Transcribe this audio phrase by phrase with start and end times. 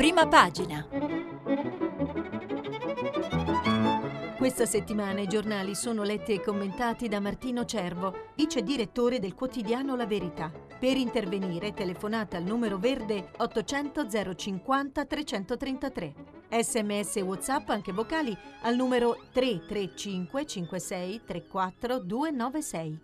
[0.00, 0.88] prima pagina.
[4.38, 9.96] Questa settimana i giornali sono letti e commentati da Martino Cervo, vice direttore del quotidiano
[9.96, 10.50] La Verità.
[10.50, 16.14] Per intervenire telefonate al numero verde 800 050 333.
[16.48, 23.00] Sms e WhatsApp anche vocali al numero 335 56 34 296.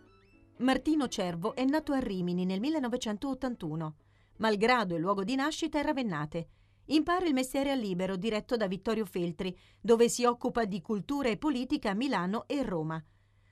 [0.60, 3.94] Martino Cervo è nato a Rimini nel 1981.
[4.38, 6.48] Malgrado il luogo di nascita è Ravennate.
[6.86, 11.36] Impara il mestiere al libero diretto da Vittorio Feltri, dove si occupa di cultura e
[11.36, 13.02] politica a Milano e Roma.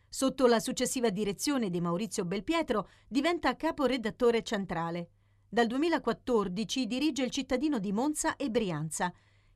[0.08, 5.08] Sotto la successiva direzione di Maurizio Belpietro diventa caporedattore centrale.
[5.48, 9.12] Dal 2014 dirige il cittadino di Monza e Brianza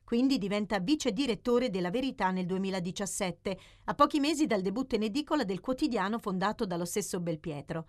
[0.09, 5.45] quindi diventa vice direttore della Verità nel 2017, a pochi mesi dal debutto in edicola
[5.45, 7.89] del quotidiano fondato dallo stesso Belpietro.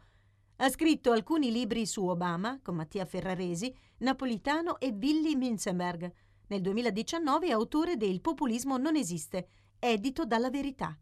[0.61, 6.11] Ha scritto alcuni libri su Obama, con Mattia Ferraresi, Napolitano e Willy Minzenberg.
[6.47, 9.47] Nel 2019 è autore de Il populismo non esiste,
[9.79, 10.99] edito dalla Verità.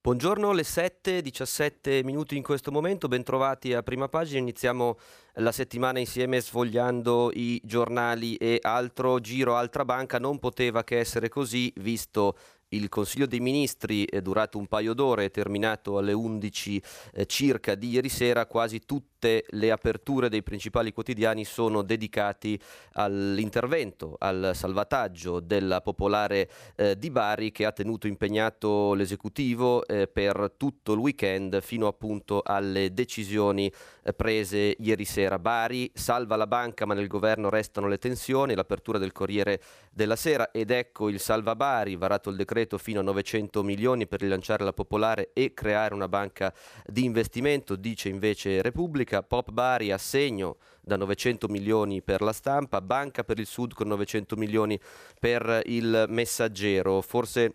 [0.00, 4.98] Buongiorno, le 7, 17 minuti in questo momento, bentrovati a prima pagina, iniziamo
[5.34, 11.28] la settimana insieme sfogliando i giornali e altro giro, altra banca, non poteva che essere
[11.28, 12.36] così visto
[12.72, 16.82] il Consiglio dei Ministri è durato un paio d'ore, è terminato alle 11
[17.14, 22.58] eh, circa di ieri sera, quasi tutte le aperture dei principali quotidiani sono dedicati
[22.94, 30.54] all'intervento, al salvataggio della popolare eh, di Bari che ha tenuto impegnato l'esecutivo eh, per
[30.56, 33.70] tutto il weekend fino appunto alle decisioni
[34.02, 35.38] eh, prese ieri sera.
[35.38, 40.50] Bari salva la banca ma nel governo restano le tensioni, l'apertura del Corriere della Sera
[40.50, 44.64] ed ecco il salva Bari, varato il decreto decreto fino a 900 milioni per rilanciare
[44.64, 46.54] la popolare e creare una banca
[46.86, 49.22] di investimento, dice invece Repubblica.
[49.22, 54.36] Pop Bari assegno da 900 milioni per la stampa, Banca per il Sud con 900
[54.36, 54.78] milioni
[55.18, 57.00] per il messaggero.
[57.00, 57.54] Forse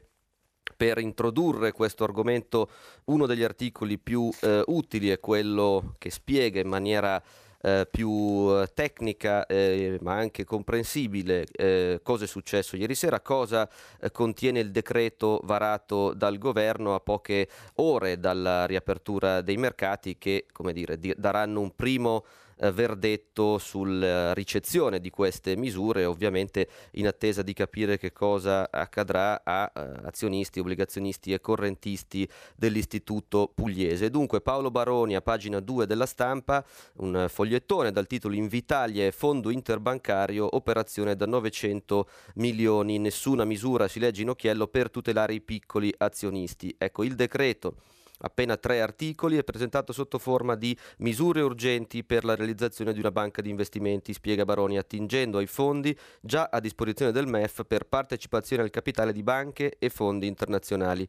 [0.75, 2.69] per introdurre questo argomento
[3.05, 7.21] uno degli articoli più eh, utili è quello che spiega in maniera
[7.67, 13.69] eh, più eh, tecnica eh, ma anche comprensibile eh, cosa è successo ieri sera, cosa
[13.99, 20.45] eh, contiene il decreto varato dal governo a poche ore dalla riapertura dei mercati che
[20.53, 22.23] come dire, di- daranno un primo
[22.59, 29.41] eh, verdetto sulla ricezione di queste misure, ovviamente in attesa di capire che cosa accadrà
[29.43, 34.09] a eh, azionisti, obbligazionisti e correntisti dell'Istituto Pugliese.
[34.09, 36.63] Dunque Paolo Baroni a pagina 2 della stampa,
[36.97, 43.99] un fogliettone dal titolo Invitalia e fondo interbancario, operazione da 900 milioni, nessuna misura si
[43.99, 46.73] legge in occhiello per tutelare i piccoli azionisti.
[46.77, 47.75] Ecco, il decreto
[48.19, 53.11] appena tre articoli, è presentato sotto forma di misure urgenti per la realizzazione di una
[53.11, 58.63] banca di investimenti, spiega Baroni, attingendo ai fondi già a disposizione del MEF per partecipazione
[58.63, 61.07] al capitale di banche e fondi internazionali.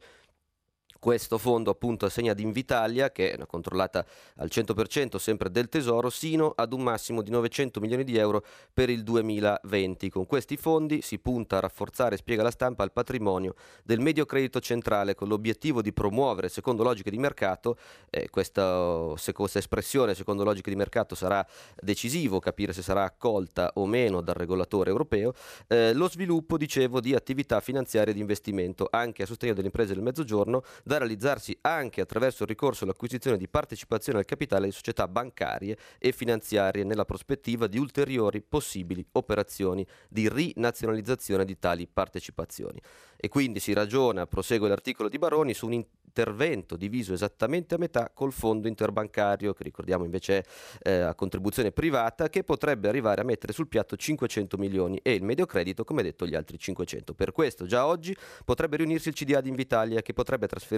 [1.00, 4.04] Questo fondo appunto assegna ad Invitalia, che è controllata
[4.38, 8.44] al 100% sempre del Tesoro, sino ad un massimo di 900 milioni di euro
[8.74, 10.10] per il 2020.
[10.10, 13.54] Con questi fondi si punta a rafforzare, spiega la stampa, il patrimonio
[13.84, 17.78] del medio credito centrale con l'obiettivo di promuovere, secondo logiche di mercato,
[18.10, 21.46] eh, questa, se, questa espressione secondo logiche di mercato sarà
[21.80, 25.32] decisivo capire se sarà accolta o meno dal regolatore europeo,
[25.68, 30.02] eh, lo sviluppo, dicevo, di attività finanziarie di investimento anche a sostegno delle imprese del
[30.02, 35.76] mezzogiorno da realizzarsi anche attraverso il ricorso all'acquisizione di partecipazione al capitale di società bancarie
[35.98, 42.80] e finanziarie nella prospettiva di ulteriori possibili operazioni di rinazionalizzazione di tali partecipazioni.
[43.18, 48.10] E quindi si ragiona, prosegue l'articolo di Baroni, su un intervento diviso esattamente a metà
[48.14, 50.44] col fondo interbancario, che ricordiamo invece
[50.78, 55.12] è eh, a contribuzione privata, che potrebbe arrivare a mettere sul piatto 500 milioni e
[55.12, 57.12] il medio credito, come detto, gli altri 500.
[57.12, 60.77] Per questo già oggi potrebbe riunirsi il CDA di Invitalia, che potrebbe trasferire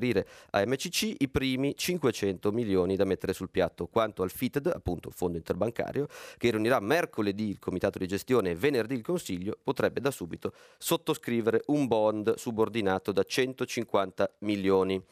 [0.51, 3.87] a MCC i primi 500 milioni da mettere sul piatto.
[3.87, 6.07] Quanto al FITD, appunto fondo interbancario,
[6.39, 11.63] che riunirà mercoledì il comitato di gestione e venerdì il consiglio, potrebbe da subito sottoscrivere
[11.67, 15.03] un bond subordinato da 150 milioni.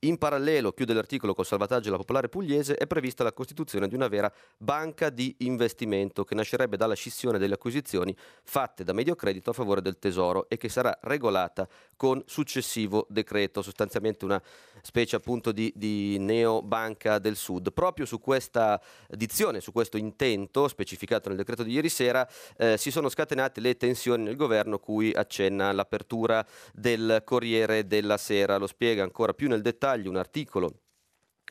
[0.00, 4.08] In parallelo, chiude l'articolo col salvataggio della popolare pugliese, è prevista la costituzione di una
[4.08, 8.14] vera banca di investimento che nascerebbe dalla scissione delle acquisizioni
[8.44, 11.66] fatte da Mediocredito a favore del Tesoro e che sarà regolata
[11.96, 14.42] con successivo decreto, sostanzialmente una
[14.82, 17.72] specie appunto di, di neobanca del Sud.
[17.72, 22.28] Proprio su questa dizione, su questo intento specificato nel decreto di ieri sera,
[22.58, 28.58] eh, si sono scatenate le tensioni nel governo cui accenna l'apertura del Corriere della Sera.
[28.58, 30.85] Lo spiega ancora più nel dettaglio un articolo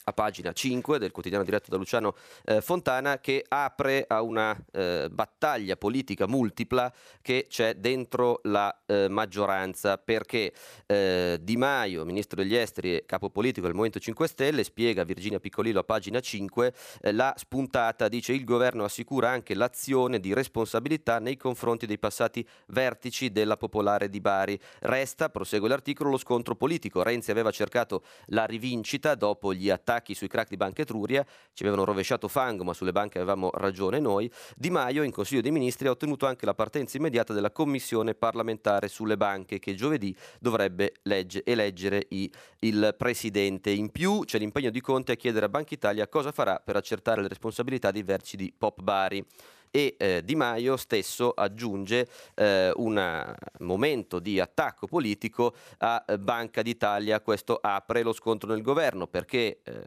[0.08, 2.16] a pagina 5 del quotidiano diretto da Luciano
[2.46, 6.94] eh, Fontana che apre a una eh, battaglia politica multipla
[7.24, 10.54] che c'è dentro la eh, maggioranza perché
[10.86, 15.40] eh, Di Maio, ministro degli esteri e capo politico del Movimento 5 Stelle, spiega Virginia
[15.40, 21.18] Piccolillo a pagina 5 eh, la spuntata, dice il governo assicura anche l'azione di responsabilità
[21.18, 24.60] nei confronti dei passati vertici della Popolare di Bari.
[24.82, 27.02] Resta, prosegue l'articolo, lo scontro politico.
[27.02, 31.64] Renzi aveva cercato la rivincita dopo gli attacchi attacchi sui crack di Banca Etruria, ci
[31.64, 34.30] avevano rovesciato fango, ma sulle banche avevamo ragione noi.
[34.56, 38.88] Di Maio in Consiglio dei Ministri ha ottenuto anche la partenza immediata della Commissione parlamentare
[38.88, 43.70] sulle banche che giovedì dovrebbe legge, eleggere i, il Presidente.
[43.70, 47.22] In più c'è l'impegno di Conte a chiedere a Banca Italia cosa farà per accertare
[47.22, 49.26] le responsabilità dei vertici di Pop Bari
[49.76, 56.62] e eh, Di Maio stesso aggiunge eh, un momento di attacco politico a eh, Banca
[56.62, 57.20] d'Italia.
[57.20, 59.84] Questo apre lo scontro nel governo perché eh,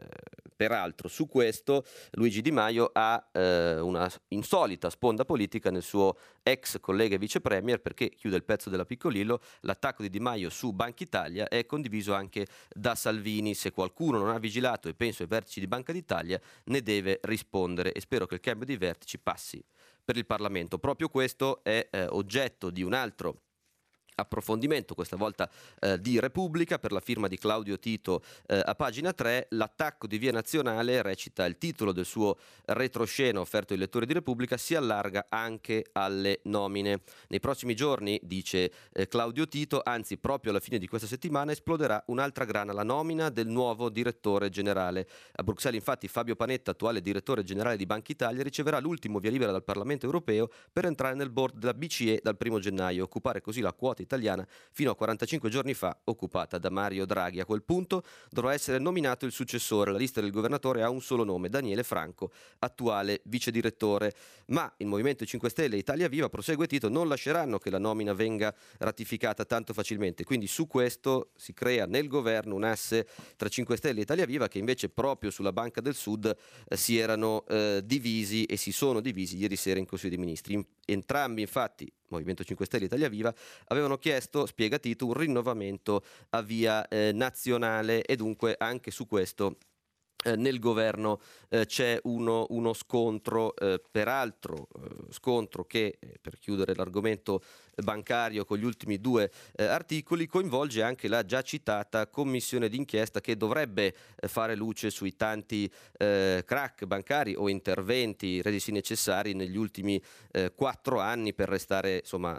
[0.59, 6.81] Peraltro su questo Luigi Di Maio ha eh, una insolita sponda politica nel suo ex
[6.81, 10.73] collega e vice premier perché chiude il pezzo della Piccolillo, l'attacco di Di Maio su
[10.73, 12.45] Banca Italia è condiviso anche
[12.75, 16.81] da Salvini, se qualcuno non ha vigilato e penso ai vertici di Banca d'Italia ne
[16.81, 19.63] deve rispondere e spero che il cambio dei vertici passi
[20.09, 20.79] per il Parlamento.
[20.79, 23.41] Proprio questo è eh, oggetto di un altro
[24.19, 25.49] approfondimento, questa volta
[25.79, 30.17] eh, di Repubblica, per la firma di Claudio Tito eh, a pagina 3, l'attacco di
[30.17, 35.25] Via Nazionale, recita il titolo del suo retroscena offerto ai lettori di Repubblica, si allarga
[35.29, 37.01] anche alle nomine.
[37.29, 42.03] Nei prossimi giorni, dice eh, Claudio Tito, anzi proprio alla fine di questa settimana, esploderà
[42.07, 45.07] un'altra grana, la nomina del nuovo direttore generale.
[45.33, 49.51] A Bruxelles infatti Fabio Panetta, attuale direttore generale di Banca Italia, riceverà l'ultimo via libera
[49.51, 53.73] dal Parlamento europeo per entrare nel board della BCE dal 1 gennaio, occupare così la
[53.73, 54.08] quota italiana
[54.71, 57.39] fino a 45 giorni fa occupata da Mario Draghi.
[57.39, 59.91] A quel punto dovrà essere nominato il successore.
[59.91, 64.13] La lista del governatore ha un solo nome, Daniele Franco, attuale vice direttore.
[64.47, 68.13] Ma il Movimento 5 Stelle e Italia Viva, prosegue Tito, non lasceranno che la nomina
[68.13, 70.23] venga ratificata tanto facilmente.
[70.23, 74.47] Quindi su questo si crea nel governo un asse tra 5 Stelle e Italia Viva
[74.47, 76.35] che invece proprio sulla Banca del Sud
[76.67, 80.53] eh, si erano eh, divisi e si sono divisi ieri sera in Consiglio dei Ministri.
[80.53, 83.33] In, entrambi infatti Movimento 5 Stelle Italia Viva,
[83.67, 88.03] avevano chiesto, spiega Tito, un rinnovamento a via eh, nazionale.
[88.03, 89.57] E dunque anche su questo
[90.21, 96.37] eh, nel governo eh, c'è uno, uno scontro, eh, peraltro eh, scontro che, eh, per
[96.37, 97.41] chiudere l'argomento
[97.81, 103.37] bancario con gli ultimi due eh, articoli, coinvolge anche la già citata commissione d'inchiesta che
[103.37, 103.93] dovrebbe
[104.27, 110.01] fare luce sui tanti crack bancari o interventi resi necessari negli ultimi
[110.55, 112.37] quattro anni per restare insomma,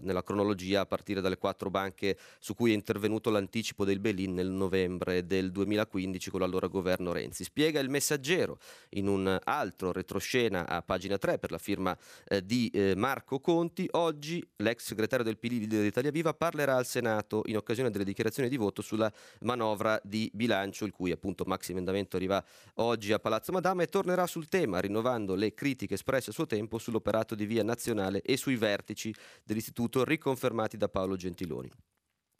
[0.00, 4.50] nella cronologia a partire dalle quattro banche su cui è intervenuto l'anticipo del Belin nel
[4.50, 7.44] novembre del 2015 con l'allora governo Renzi.
[7.44, 8.58] Spiega il messaggero
[8.90, 11.96] in un altro retroscena a pagina 3 per la firma
[12.26, 13.88] eh, di eh, Marco Conti.
[13.92, 18.48] Oggi l'ex segretario del PD di Italia Viva parlerà al Senato in occasione delle dichiarazioni
[18.48, 22.44] di voto sulla manovra di bilancio, il cui appunto maxi emendamento arriva
[22.74, 26.78] oggi a Palazzo Madama e tornerà sul tema, rinnovando le critiche espresse a suo tempo
[26.78, 29.14] sull'operato di via nazionale e sui vertici
[29.44, 31.70] dell'istituto riconfermati da Paolo Gentiloni.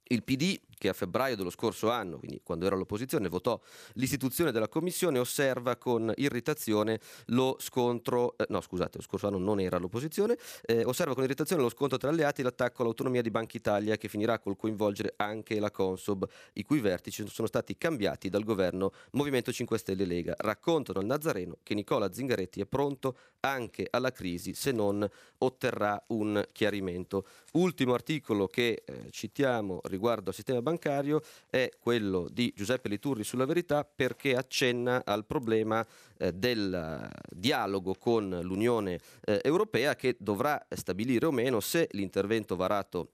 [0.08, 3.60] Il PD, che a febbraio dello scorso anno, quindi quando era all'opposizione, votò
[3.94, 9.58] l'istituzione della commissione, osserva con irritazione lo scontro, eh, no scusate, lo scorso anno non
[9.58, 13.56] era all'opposizione, eh, osserva con irritazione lo scontro tra alleati e l'attacco all'autonomia di Banca
[13.56, 18.44] Italia che finirà col coinvolgere anche la Consob, i cui vertici sono stati cambiati dal
[18.44, 20.34] governo Movimento 5 Stelle Lega.
[20.38, 25.08] Raccontano al Nazareno che Nicola Zingaretti è pronto anche alla crisi se non
[25.38, 27.26] otterrà un chiarimento.
[27.56, 33.46] Ultimo articolo che eh, citiamo riguardo al sistema bancario è quello di Giuseppe Liturri sulla
[33.46, 35.84] verità perché accenna al problema
[36.18, 43.12] eh, del dialogo con l'Unione eh, Europea che dovrà stabilire o meno se l'intervento varato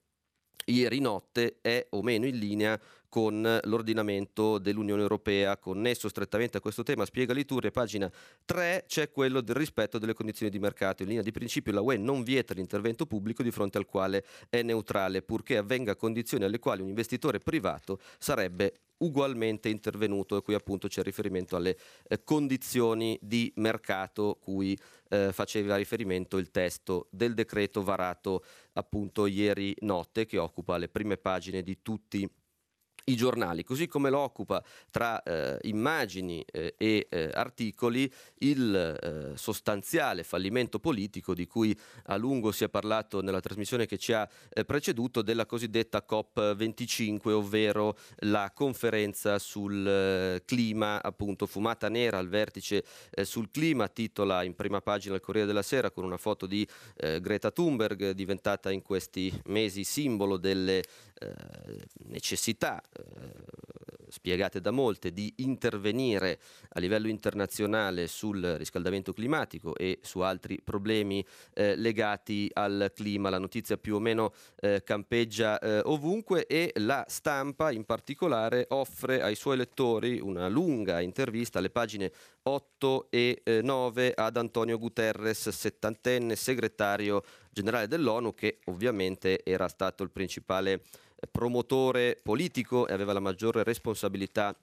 [0.64, 2.80] ieri notte è o meno in linea
[3.12, 5.58] con l'ordinamento dell'Unione Europea.
[5.58, 8.10] Connesso strettamente a questo tema, spiega Liturre, pagina
[8.46, 11.02] 3, c'è quello del rispetto delle condizioni di mercato.
[11.02, 14.62] In linea di principio la UE non vieta l'intervento pubblico di fronte al quale è
[14.62, 20.54] neutrale, purché avvenga a condizioni alle quali un investitore privato sarebbe ugualmente intervenuto e qui
[20.54, 21.76] appunto c'è riferimento alle
[22.08, 24.78] eh, condizioni di mercato cui
[25.10, 28.42] eh, faceva riferimento il testo del decreto varato
[28.74, 32.30] appunto ieri notte che occupa le prime pagine di tutti i
[33.04, 40.22] giornali, così come lo occupa tra eh, immagini eh, e eh, articoli il eh, sostanziale
[40.22, 44.64] fallimento politico di cui a lungo si è parlato nella trasmissione che ci ha eh,
[44.64, 52.84] preceduto della cosiddetta COP25, ovvero la conferenza sul eh, clima, appunto fumata nera al vertice
[53.22, 57.50] sul clima, titola in prima pagina il Corriere della Sera con una foto di Greta
[57.50, 60.82] Thunberg diventata in questi mesi simbolo delle
[62.06, 63.72] necessità eh,
[64.12, 66.38] spiegate da molte di intervenire
[66.74, 71.24] a livello internazionale sul riscaldamento climatico e su altri problemi
[71.54, 73.30] eh, legati al clima.
[73.30, 79.22] La notizia più o meno eh, campeggia eh, ovunque e la stampa in particolare offre
[79.22, 82.12] ai suoi lettori una lunga intervista alle pagine
[82.42, 90.02] 8 e 9 eh, ad Antonio Guterres, settantenne segretario generale dell'ONU che ovviamente era stato
[90.02, 90.82] il principale
[91.30, 94.56] promotore politico e aveva la maggiore responsabilità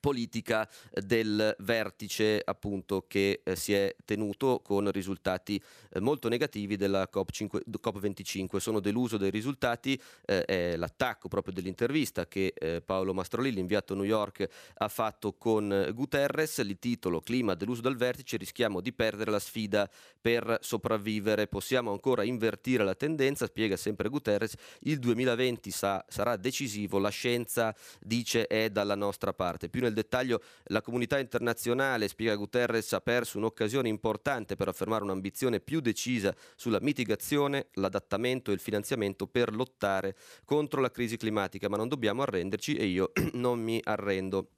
[0.00, 7.08] politica del vertice appunto che eh, si è tenuto con risultati eh, molto negativi della
[7.12, 13.60] COP5, COP25 sono deluso dei risultati eh, è l'attacco proprio dell'intervista che eh, Paolo Mastrolilli
[13.60, 16.58] inviato a New York ha fatto con Guterres.
[16.58, 19.90] Il titolo clima deluso dal vertice rischiamo di perdere la sfida
[20.20, 21.48] per sopravvivere.
[21.48, 24.54] Possiamo ancora invertire la tendenza spiega sempre Guterres.
[24.80, 30.42] Il 2020 sa, sarà decisivo la scienza dice è dalla nostra parte più nel dettaglio
[30.64, 36.78] la comunità internazionale, spiega Guterres, ha perso un'occasione importante per affermare un'ambizione più decisa sulla
[36.80, 40.14] mitigazione, l'adattamento e il finanziamento per lottare
[40.44, 44.50] contro la crisi climatica, ma non dobbiamo arrenderci e io non mi arrendo.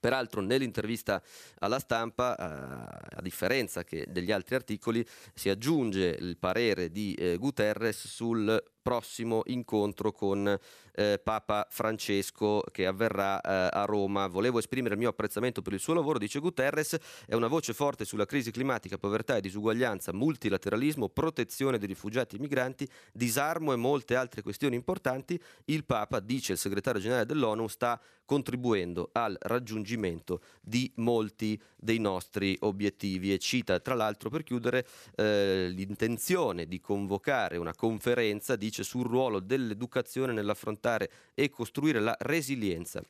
[0.00, 1.22] Peraltro nell'intervista
[1.60, 8.08] alla stampa, eh, a differenza degli altri articoli, si aggiunge il parere di eh, Guterres
[8.08, 10.46] sul prossimo incontro con
[10.92, 14.26] eh, Papa Francesco che avverrà eh, a Roma.
[14.26, 18.04] Volevo esprimere il mio apprezzamento per il suo lavoro, dice Guterres, è una voce forte
[18.04, 24.16] sulla crisi climatica, povertà e disuguaglianza, multilateralismo, protezione dei rifugiati e migranti, disarmo e molte
[24.16, 25.40] altre questioni importanti.
[25.64, 32.56] Il Papa, dice il segretario generale dell'ONU, sta contribuendo al raggiungimento di molti dei nostri
[32.60, 34.86] obiettivi e cita tra l'altro per chiudere
[35.16, 43.00] eh, l'intenzione di convocare una conferenza dice sul ruolo dell'educazione nell'affrontare e costruire la resilienza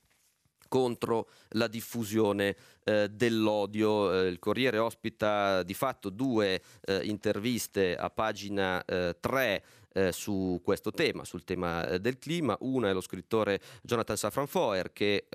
[0.68, 4.12] contro la diffusione eh, dell'odio.
[4.12, 9.62] Eh, il Corriere ospita di fatto due eh, interviste a pagina 3 eh,
[9.96, 12.56] eh, su questo tema, sul tema eh, del clima.
[12.60, 15.26] Una è lo scrittore Jonathan Safran Foer che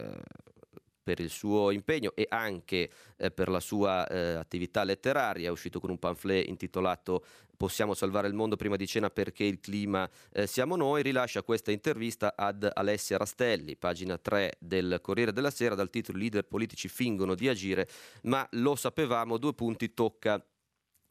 [1.01, 5.47] per il suo impegno e anche eh, per la sua eh, attività letteraria.
[5.47, 7.23] È uscito con un pamphlet intitolato
[7.59, 11.01] Possiamo salvare il mondo prima di cena perché il clima eh, siamo noi.
[11.01, 16.45] Rilascia questa intervista ad Alessia Rastelli, pagina 3 del Corriere della Sera, dal titolo Leader
[16.45, 17.89] politici fingono di agire,
[18.23, 20.41] ma lo sapevamo, due punti tocca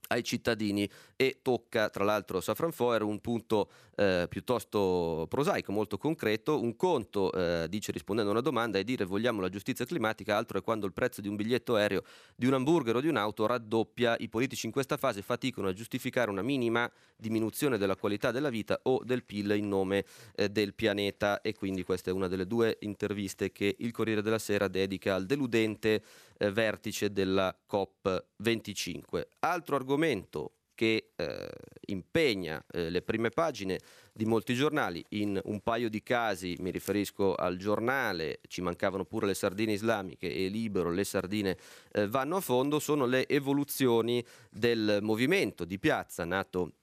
[0.09, 6.61] ai cittadini e tocca tra l'altro Safran Foer un punto eh, piuttosto prosaico, molto concreto.
[6.61, 10.59] Un conto, eh, dice rispondendo a una domanda, è dire vogliamo la giustizia climatica, altro
[10.59, 12.03] è quando il prezzo di un biglietto aereo,
[12.37, 14.17] di un hamburger o di un'auto raddoppia.
[14.19, 18.79] I politici in questa fase faticano a giustificare una minima diminuzione della qualità della vita
[18.85, 20.05] o del PIL in nome
[20.37, 24.39] eh, del pianeta e quindi questa è una delle due interviste che il Corriere della
[24.39, 26.03] Sera dedica al deludente
[26.39, 29.27] eh, vertice della COP25.
[29.41, 31.51] Altro argomento che eh,
[31.87, 33.81] impegna eh, le prime pagine
[34.13, 35.05] di molti giornali.
[35.09, 40.33] In un paio di casi, mi riferisco al giornale, ci mancavano pure le sardine islamiche
[40.33, 41.59] e libero, le sardine
[41.91, 46.75] eh, vanno a fondo, sono le evoluzioni del movimento di piazza nato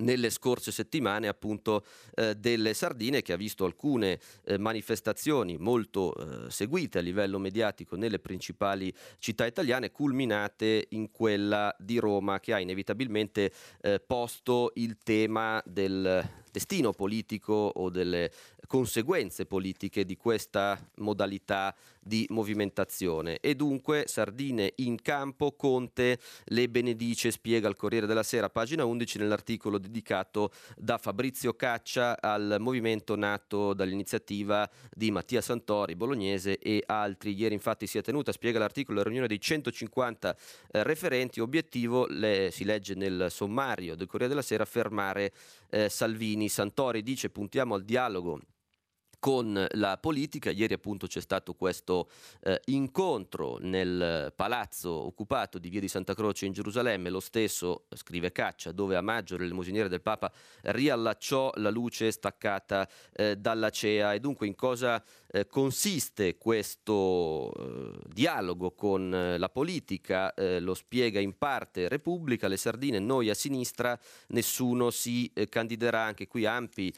[0.00, 6.50] nelle scorse settimane appunto eh, delle sardine che ha visto alcune eh, manifestazioni molto eh,
[6.50, 12.60] seguite a livello mediatico nelle principali città italiane culminate in quella di Roma che ha
[12.60, 18.30] inevitabilmente eh, posto il tema del destino politico o delle
[18.66, 27.30] conseguenze politiche di questa modalità di movimentazione e dunque Sardine in campo, Conte le benedice,
[27.30, 33.74] spiega il Corriere della Sera, pagina 11 nell'articolo dedicato da Fabrizio Caccia al movimento nato
[33.74, 37.34] dall'iniziativa di Mattia Santori, bolognese e altri.
[37.34, 40.36] Ieri infatti si è tenuta, spiega l'articolo, la riunione dei 150
[40.70, 45.32] eh, referenti, obiettivo, le, si legge nel sommario del Corriere della Sera, fermare
[45.70, 46.48] eh, Salvini.
[46.48, 48.40] Santori dice puntiamo al dialogo
[49.20, 50.50] con la politica.
[50.50, 52.08] Ieri appunto c'è stato questo
[52.40, 58.32] eh, incontro nel palazzo occupato di Via di Santa Croce in Gerusalemme, lo stesso, scrive
[58.32, 64.20] Caccia, dove a maggio l'elemosiniere del Papa riallacciò la luce staccata eh, dalla cea e
[64.20, 65.00] dunque in cosa
[65.32, 72.48] eh, consiste questo eh, dialogo con eh, la politica, eh, lo spiega in parte Repubblica,
[72.48, 76.92] le sardine, noi a sinistra, nessuno si eh, candiderà, anche qui ampi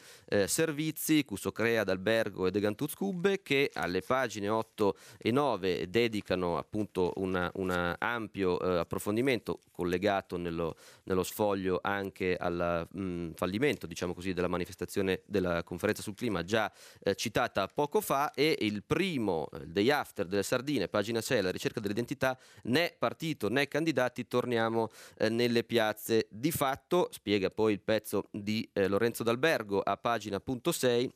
[0.45, 6.57] servizi, Cuso Crea, D'Albergo e De Gantuz Cubbe, che alle pagine 8 e 9 dedicano
[6.57, 14.47] appunto un ampio approfondimento collegato nello, nello, sfoglio anche al mh, fallimento, diciamo così, della
[14.47, 16.71] manifestazione della conferenza sul clima già
[17.15, 21.79] citata poco fa e il primo il day after delle sardine, pagina 6, la ricerca
[21.79, 26.27] dell'identità, né partito né candidati, torniamo eh, nelle piazze.
[26.29, 31.11] Di fatto, spiega poi il pezzo di eh, Lorenzo D'Albergo a pagina punto 6,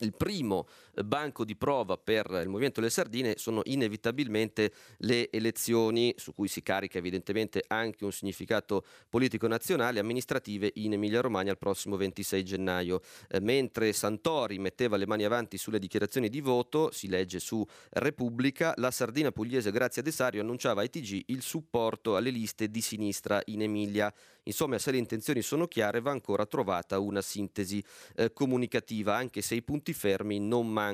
[0.00, 6.14] il primo eh, banco di prova per il Movimento delle Sardine sono inevitabilmente le elezioni,
[6.16, 11.96] su cui si carica evidentemente anche un significato politico nazionale, amministrative in Emilia-Romagna il prossimo
[11.96, 13.00] 26 gennaio.
[13.28, 18.72] Eh, mentre Santori metteva le mani avanti sulle dichiarazioni di voto, si legge su Repubblica,
[18.76, 23.62] la Sardina pugliese Grazia Desario annunciava ai TG il supporto alle liste di sinistra in
[23.62, 24.12] Emilia.
[24.44, 27.84] Insomma, se le intenzioni sono chiare va ancora trovata una sintesi
[28.16, 30.87] eh, comunicativa, anche se i punti fermi non mancano.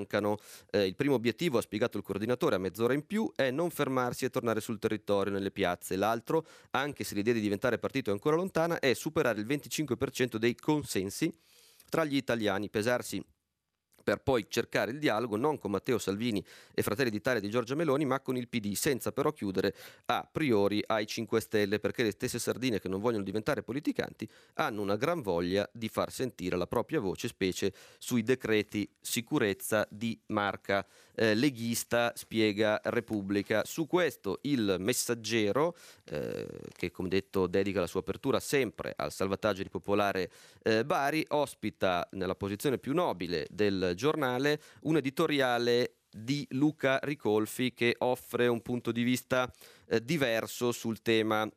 [0.71, 4.25] Eh, il primo obiettivo, ha spiegato il coordinatore a mezz'ora in più, è non fermarsi
[4.25, 5.97] e tornare sul territorio, nelle piazze.
[5.97, 10.55] L'altro, anche se l'idea di diventare partito è ancora lontana, è superare il 25% dei
[10.55, 11.33] consensi
[11.89, 13.25] tra gli italiani, pesarsi
[14.05, 18.05] per poi cercare il dialogo non con Matteo Salvini e Fratelli d'Italia di Giorgia Meloni,
[18.05, 19.75] ma con il PD, senza però chiudere
[20.07, 24.83] a priori ai 5 Stelle, perché le stesse sardine che non vogliono diventare politicanti hanno
[24.83, 30.87] una gran voglia di far sentire la propria voce, specie sui decreti sicurezza di marca
[31.15, 33.63] eh, leghista, spiega Repubblica.
[33.65, 39.63] Su questo il messaggero, eh, che come detto dedica la sua apertura sempre al salvataggio
[39.63, 40.31] di Popolare
[40.63, 47.97] eh, Bari, ospita nella posizione più nobile del giornale un editoriale di Luca Ricolfi che
[47.99, 49.51] offre un punto di vista
[49.89, 51.49] eh, diverso sul tema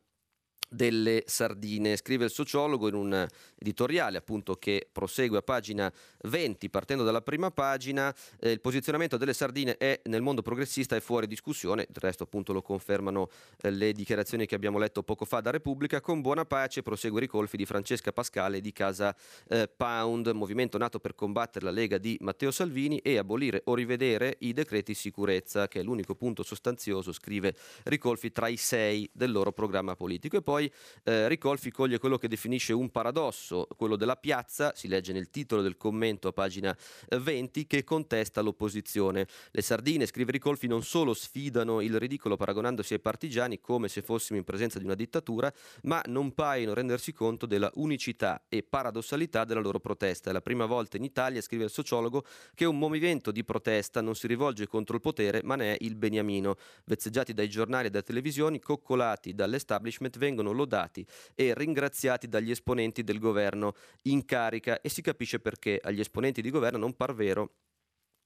[0.68, 1.96] delle sardine.
[1.96, 3.26] Scrive il sociologo in un
[3.58, 5.92] editoriale appunto che prosegue a pagina
[6.24, 11.00] 20 partendo dalla prima pagina eh, il posizionamento delle sardine è nel mondo progressista e
[11.00, 13.28] fuori discussione, del resto appunto lo confermano
[13.62, 17.22] eh, le dichiarazioni che abbiamo letto poco fa da Repubblica, con buona pace prosegue i
[17.22, 19.14] ricolfi di Francesca Pascale di Casa
[19.48, 24.36] eh, Pound, movimento nato per combattere la Lega di Matteo Salvini e abolire o rivedere
[24.40, 29.52] i decreti sicurezza che è l'unico punto sostanzioso, scrive Ricolfi, tra i sei del loro
[29.52, 30.36] programma politico.
[30.36, 30.72] E poi
[31.04, 35.60] eh, Ricolfi coglie quello che definisce un paradosso, quello della piazza, si legge nel titolo
[35.60, 36.74] del commento a pagina
[37.10, 39.26] 20, eh, che contesta l'opposizione.
[39.50, 44.38] Le sardine, scrive Ricolfi, non solo sfidano il ridicolo paragonandosi ai partigiani come se fossimo
[44.38, 49.60] in presenza di una dittatura, ma non paiono rendersi conto della unicità e paradossalità della
[49.60, 50.30] loro protesta.
[50.30, 54.14] È la prima volta in Italia, scrive il sociologo, che un movimento di protesta non
[54.14, 56.56] si rivolge contro il potere, ma ne è il beniamino.
[56.86, 63.02] Vezzeggiati dai giornali e dalle televisioni, coccolati dall'establishment, vengono vengono lodati e ringraziati dagli esponenti
[63.02, 67.52] del governo in carica e si capisce perché agli esponenti di governo non par vero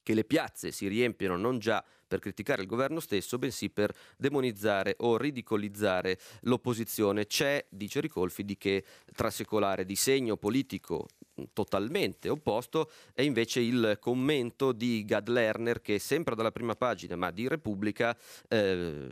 [0.02, 4.96] che le piazze si riempiono non già per criticare il governo stesso, bensì per demonizzare
[4.98, 7.26] o ridicolizzare l'opposizione.
[7.26, 11.06] C'è, dice Ricolfi, di che trasecolare di segno politico
[11.52, 17.30] totalmente opposto è invece il commento di Gad Lerner che sempre dalla prima pagina ma
[17.30, 18.14] di Repubblica
[18.48, 19.08] eh,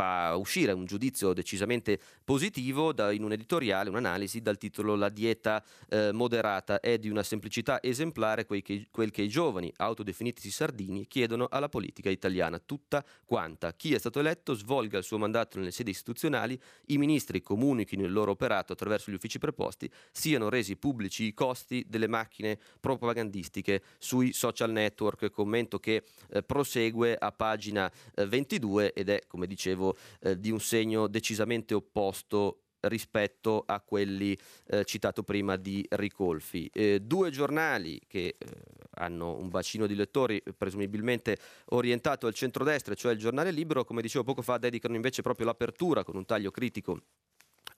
[0.00, 5.62] fa uscire un giudizio decisamente positivo da, in un editoriale, un'analisi dal titolo La dieta
[5.90, 6.80] eh, moderata.
[6.80, 11.68] È di una semplicità esemplare quel che, quel che i giovani, autodefinitisi sardini, chiedono alla
[11.68, 13.74] politica italiana, tutta quanta.
[13.74, 18.12] Chi è stato eletto svolga il suo mandato nelle sedi istituzionali, i ministri comunichino il
[18.12, 24.32] loro operato attraverso gli uffici preposti, siano resi pubblici i costi delle macchine propagandistiche sui
[24.32, 29.89] social network, commento che eh, prosegue a pagina eh, 22 ed è, come dicevo,
[30.20, 34.36] eh, di un segno decisamente opposto rispetto a quelli
[34.68, 36.70] eh, citato prima di Ricolfi.
[36.72, 38.46] Eh, due giornali che eh,
[38.92, 44.24] hanno un bacino di lettori presumibilmente orientato al centrodestra, cioè il giornale libero, come dicevo
[44.24, 47.00] poco fa, dedicano invece proprio l'apertura con un taglio critico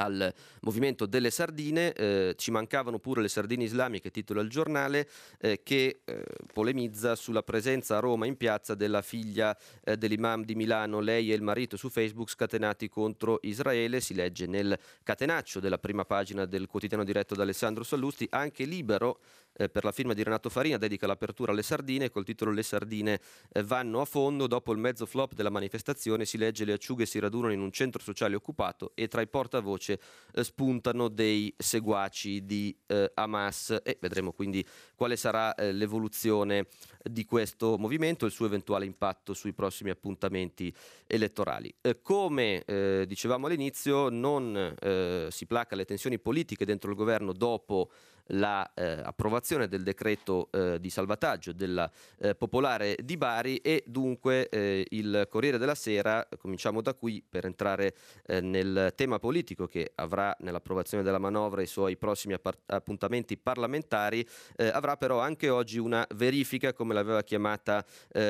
[0.02, 5.08] al movimento delle sardine, eh, ci mancavano pure le sardine islamiche, titola il giornale,
[5.40, 10.54] eh, che eh, polemizza sulla presenza a Roma in piazza della figlia eh, dell'imam di
[10.54, 15.78] Milano, lei e il marito su Facebook scatenati contro Israele, si legge nel catenaccio della
[15.78, 19.20] prima pagina del quotidiano diretto da Alessandro Sallusti, anche libero
[19.54, 23.20] eh, per la firma di Renato Farina dedica l'apertura alle sardine col titolo Le sardine
[23.52, 24.46] eh, vanno a fondo.
[24.46, 28.02] Dopo il mezzo flop della manifestazione si legge le acciughe si radunano in un centro
[28.02, 30.00] sociale occupato e tra i portavoce
[30.32, 36.66] eh, spuntano dei seguaci di eh, Hamas e vedremo quindi quale sarà l'evoluzione
[37.02, 40.72] di questo movimento e il suo eventuale impatto sui prossimi appuntamenti
[41.06, 41.72] elettorali.
[42.00, 42.64] Come
[43.06, 44.74] dicevamo all'inizio non
[45.30, 47.90] si placa le tensioni politiche dentro il governo dopo
[48.32, 54.48] l'approvazione la, eh, del decreto eh, di salvataggio della eh, Popolare di Bari e dunque
[54.48, 57.94] eh, il Corriere della Sera, cominciamo da qui per entrare
[58.26, 64.26] eh, nel tema politico che avrà nell'approvazione della manovra i suoi prossimi app- appuntamenti parlamentari,
[64.56, 67.84] eh, avrà però anche oggi una verifica come l'aveva chiamata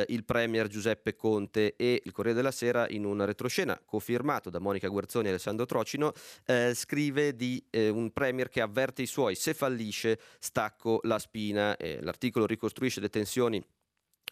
[0.07, 4.89] il Premier Giuseppe Conte e il Corriere della Sera in un retroscena confermato da Monica
[4.89, 6.13] Guerzoni e Alessandro Trocino
[6.73, 11.77] scrive di un Premier che avverte i suoi se fallisce fallisce, stacco la spina.
[11.77, 13.65] Eh, l'articolo ricostruisce le tensioni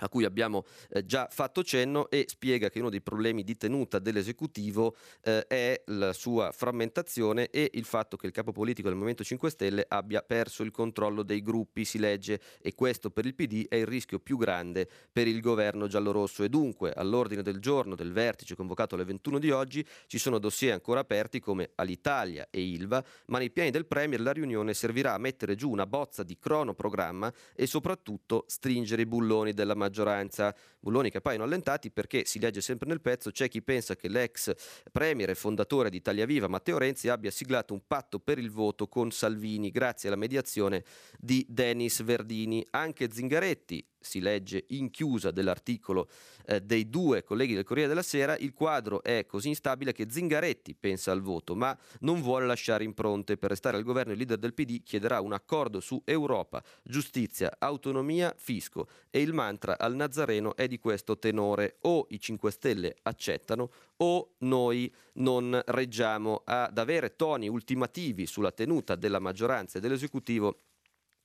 [0.00, 3.98] a cui abbiamo eh, già fatto cenno e spiega che uno dei problemi di tenuta
[3.98, 9.24] dell'esecutivo eh, è la sua frammentazione e il fatto che il capo politico del Movimento
[9.24, 13.66] 5 Stelle abbia perso il controllo dei gruppi, si legge, e questo per il PD
[13.68, 16.42] è il rischio più grande per il governo giallorosso.
[16.42, 20.72] E dunque all'ordine del giorno del vertice convocato alle 21 di oggi ci sono dossier
[20.72, 25.18] ancora aperti come Alitalia e Ilva, ma nei piani del Premier la riunione servirà a
[25.18, 30.55] mettere giù una bozza di cronoprogramma e soprattutto stringere i bulloni della maggioranza maggioranza.
[30.79, 34.55] Bulloni che appaiono allentati perché si legge sempre nel pezzo c'è chi pensa che l'ex
[34.90, 38.88] premier e fondatore di Italia Viva Matteo Renzi abbia siglato un patto per il voto
[38.88, 40.85] con Salvini grazie alla mediazione
[41.18, 42.66] di Denis Verdini.
[42.70, 46.08] Anche Zingaretti si legge in chiusa dell'articolo
[46.46, 50.74] eh, dei due colleghi del Corriere della Sera, il quadro è così instabile che Zingaretti
[50.74, 53.36] pensa al voto, ma non vuole lasciare impronte.
[53.36, 58.34] Per restare al governo il leader del PD chiederà un accordo su Europa, giustizia, autonomia,
[58.36, 61.76] fisco e il mantra al Nazareno è di questo tenore.
[61.82, 68.94] O i 5 Stelle accettano o noi non reggiamo ad avere toni ultimativi sulla tenuta
[68.96, 70.62] della maggioranza e dell'esecutivo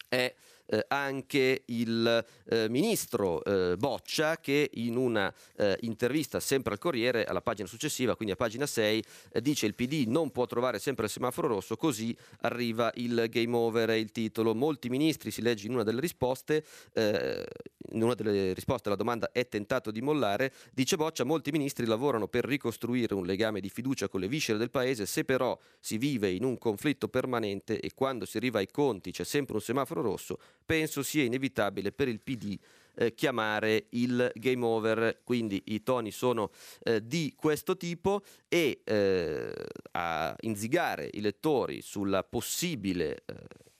[0.07, 0.33] è
[0.67, 7.23] eh, anche il eh, ministro eh, Boccia che in una eh, intervista sempre al Corriere,
[7.25, 11.05] alla pagina successiva, quindi a pagina 6, eh, dice il PD non può trovare sempre
[11.05, 14.55] il semaforo rosso, così arriva il game over, il titolo.
[14.55, 16.63] Molti ministri, si legge in una delle risposte,
[16.95, 22.27] in una delle risposte alla domanda è tentato di mollare, dice Boccia, molti ministri lavorano
[22.27, 26.31] per ricostruire un legame di fiducia con le viscere del paese, se però si vive
[26.31, 30.39] in un conflitto permanente e quando si arriva ai conti c'è sempre un semaforo rosso,
[30.65, 32.57] penso sia inevitabile per il PD
[32.95, 36.51] eh, chiamare il game over, quindi i toni sono
[36.83, 39.53] eh, di questo tipo e eh,
[39.91, 43.33] a inzigare i lettori sulla possibile eh,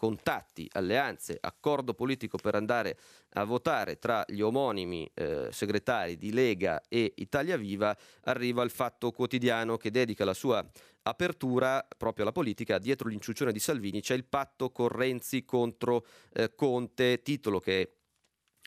[0.06, 2.96] contatti, alleanze, accordo politico per andare
[3.34, 9.10] a votare tra gli omonimi eh, segretari di Lega e Italia Viva, arriva il Fatto
[9.10, 10.64] Quotidiano che dedica la sua
[11.02, 12.78] apertura proprio alla politica.
[12.78, 17.96] Dietro l'inciuccione di Salvini c'è il patto con Renzi contro eh, Conte, titolo che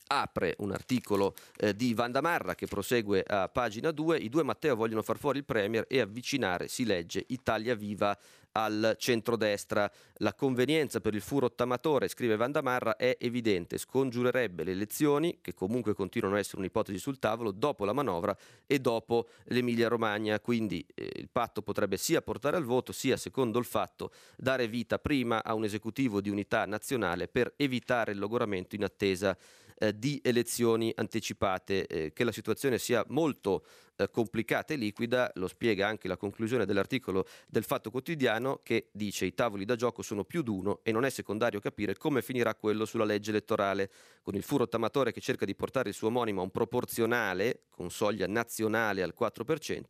[0.08, 4.18] apre un articolo eh, di Vandamarra che prosegue a pagina 2.
[4.18, 8.18] I due Matteo vogliono far fuori il Premier e avvicinare, si legge, Italia Viva
[8.64, 9.90] al centrodestra.
[10.20, 15.94] La convenienza per il fu rottamatore, scrive Vandamarra, è evidente, scongiurerebbe le elezioni, che comunque
[15.94, 20.40] continuano a essere un'ipotesi sul tavolo, dopo la manovra e dopo l'Emilia Romagna.
[20.40, 24.98] Quindi eh, il patto potrebbe sia portare al voto, sia, secondo il fatto, dare vita
[24.98, 29.36] prima a un esecutivo di unità nazionale per evitare il logoramento in attesa
[29.78, 31.86] eh, di elezioni anticipate.
[31.86, 33.64] Eh, che la situazione sia molto
[33.98, 39.26] eh, complicata e liquida, lo spiega anche la conclusione dell'articolo del Fatto Quotidiano che dice
[39.26, 42.84] i tavoli da gioco sono più d'uno e non è secondario capire come finirà quello
[42.84, 43.90] sulla legge elettorale,
[44.22, 47.90] con il furo tamatore che cerca di portare il suo omonimo a un proporzionale con
[47.90, 49.82] soglia nazionale al 4%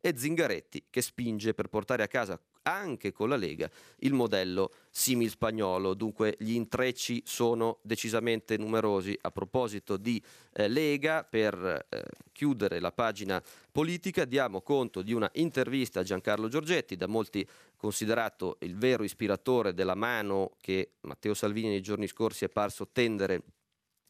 [0.00, 5.30] e Zingaretti che spinge per portare a casa anche con la Lega il modello simil
[5.30, 5.94] spagnolo.
[5.94, 9.16] Dunque gli intrecci sono decisamente numerosi.
[9.22, 12.02] A proposito di eh, Lega, per eh,
[12.32, 18.56] chiudere la pagina politica, diamo conto di una intervista a Giancarlo Giorgetti, da molti considerato
[18.60, 23.42] il vero ispiratore della mano che Matteo Salvini nei giorni scorsi è parso tendere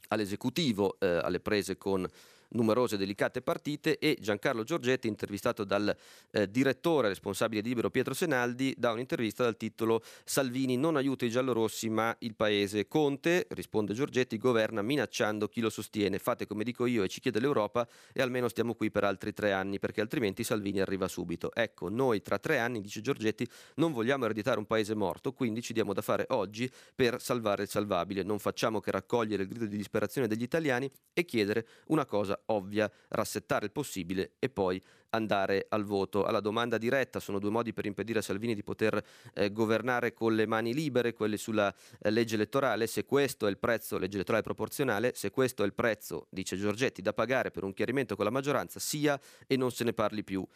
[0.09, 2.07] all'esecutivo, eh, alle prese con
[2.51, 5.95] numerose delicate partite e Giancarlo Giorgetti intervistato dal
[6.31, 11.31] eh, direttore responsabile di Libero Pietro Senaldi da un'intervista dal titolo Salvini non aiuta i
[11.31, 12.87] giallorossi ma il paese.
[12.89, 16.19] Conte, risponde Giorgetti, governa minacciando chi lo sostiene.
[16.19, 19.53] Fate come dico io e ci chiede l'Europa e almeno stiamo qui per altri tre
[19.53, 21.53] anni perché altrimenti Salvini arriva subito.
[21.55, 25.73] Ecco, noi tra tre anni, dice Giorgetti, non vogliamo ereditare un paese morto, quindi ci
[25.73, 28.23] diamo da fare oggi per salvare il salvabile.
[28.23, 32.90] Non facciamo che raccogliere il grido di disperazione degli italiani e chiedere una cosa ovvia,
[33.09, 36.25] rassettare il possibile e poi andare al voto.
[36.25, 39.03] Alla domanda diretta sono due modi per impedire a Salvini di poter
[39.35, 43.59] eh, governare con le mani libere, quelli sulla eh, legge elettorale, se questo è il
[43.59, 47.72] prezzo, legge elettorale proporzionale, se questo è il prezzo, dice Giorgetti, da pagare per un
[47.72, 50.46] chiarimento con la maggioranza, sia e non se ne parli più.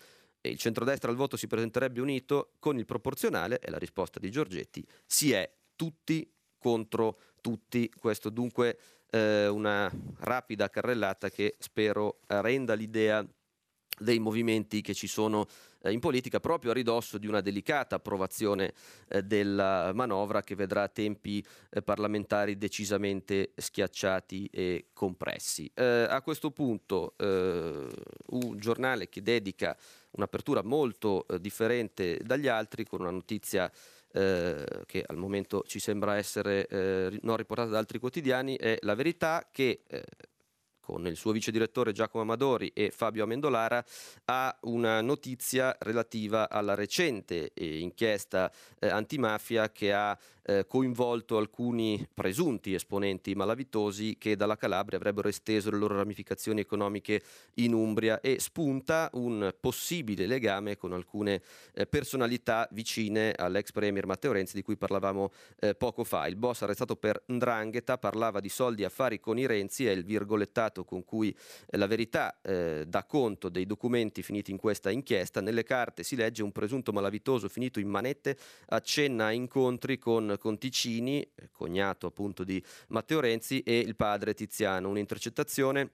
[0.43, 4.31] E il centrodestra al voto si presenterebbe unito con il proporzionale, e la risposta di
[4.31, 7.91] Giorgetti, si è tutti contro tutti.
[7.99, 8.79] Questo dunque
[9.11, 13.27] eh, una rapida carrellata che spero renda l'idea
[14.01, 15.47] dei movimenti che ci sono
[15.83, 18.73] eh, in politica proprio a ridosso di una delicata approvazione
[19.09, 25.71] eh, della manovra che vedrà tempi eh, parlamentari decisamente schiacciati e compressi.
[25.75, 27.87] Eh, a questo punto eh,
[28.27, 29.77] un giornale che dedica
[30.13, 33.71] un'apertura molto eh, differente dagli altri con una notizia
[34.13, 36.67] che al momento ci sembra essere
[37.23, 39.83] non riportata da altri quotidiani è la verità che
[40.91, 43.85] con il suo vice direttore Giacomo Amadori e Fabio Amendolara,
[44.25, 48.51] ha una notizia relativa alla recente eh, inchiesta
[48.81, 55.71] eh, antimafia che ha eh, coinvolto alcuni presunti esponenti malavitosi che dalla Calabria avrebbero esteso
[55.71, 57.23] le loro ramificazioni economiche
[57.55, 61.41] in Umbria e spunta un possibile legame con alcune
[61.73, 66.27] eh, personalità vicine all'ex premier Matteo Renzi di cui parlavamo eh, poco fa.
[66.27, 70.80] Il boss arrestato per Ndrangheta parlava di soldi affari con i Renzi e il virgolettato
[70.85, 71.37] con cui
[71.69, 75.41] eh, la verità eh, dà conto dei documenti finiti in questa inchiesta.
[75.41, 81.33] Nelle carte si legge un presunto malavitoso finito in manette accenna a incontri con Conticini,
[81.51, 84.89] cognato appunto di Matteo Renzi, e il padre Tiziano.
[84.89, 85.91] Un'intercettazione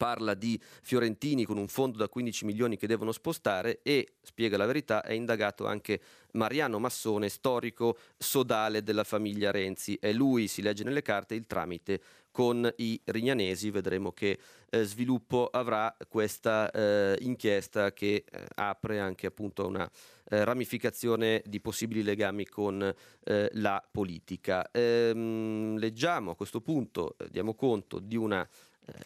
[0.00, 4.64] parla di fiorentini con un fondo da 15 milioni che devono spostare e, spiega la
[4.64, 6.00] verità, è indagato anche
[6.32, 9.98] Mariano Massone, storico sodale della famiglia Renzi.
[10.00, 13.70] È lui, si legge nelle carte, il tramite con i rignanesi.
[13.70, 14.38] Vedremo che
[14.70, 19.90] eh, sviluppo avrà questa eh, inchiesta che eh, apre anche appunto una
[20.30, 22.82] eh, ramificazione di possibili legami con
[23.24, 24.68] eh, la politica.
[24.70, 28.48] Ehm, leggiamo a questo punto, eh, diamo conto di una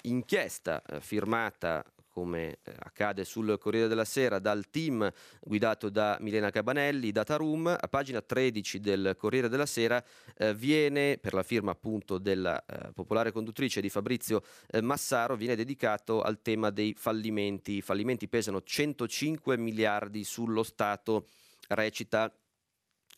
[0.02, 1.84] inchiesta firmata
[2.14, 7.66] come eh, accade sul Corriere della Sera, dal team guidato da Milena Cabanelli, Data Room,
[7.66, 10.02] a pagina 13 del Corriere della Sera
[10.36, 15.56] eh, viene, per la firma appunto della eh, popolare conduttrice di Fabrizio eh, Massaro, viene
[15.56, 17.72] dedicato al tema dei fallimenti.
[17.72, 21.26] I fallimenti pesano 105 miliardi sullo Stato,
[21.66, 22.32] recita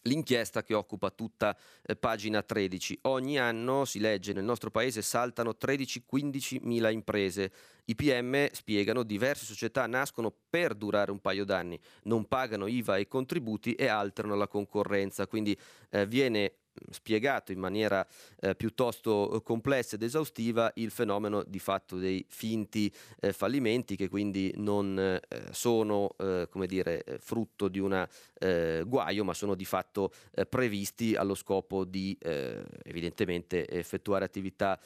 [0.06, 3.00] L'inchiesta che occupa tutta eh, pagina 13.
[3.02, 7.52] Ogni anno, si legge, nel nostro paese saltano 13-15 mila imprese.
[7.86, 13.08] I PM, spiegano, diverse società nascono per durare un paio d'anni, non pagano IVA e
[13.08, 15.26] contributi e alterano la concorrenza.
[15.26, 15.56] Quindi
[15.90, 16.52] eh, viene
[16.90, 18.06] spiegato in maniera
[18.40, 24.08] eh, piuttosto eh, complessa ed esaustiva il fenomeno di fatto dei finti eh, fallimenti che
[24.08, 29.64] quindi non eh, sono eh, come dire, eh, frutto di un guaio ma sono di
[29.64, 30.12] fatto
[30.50, 34.78] previsti allo scopo di evidentemente effettuare attività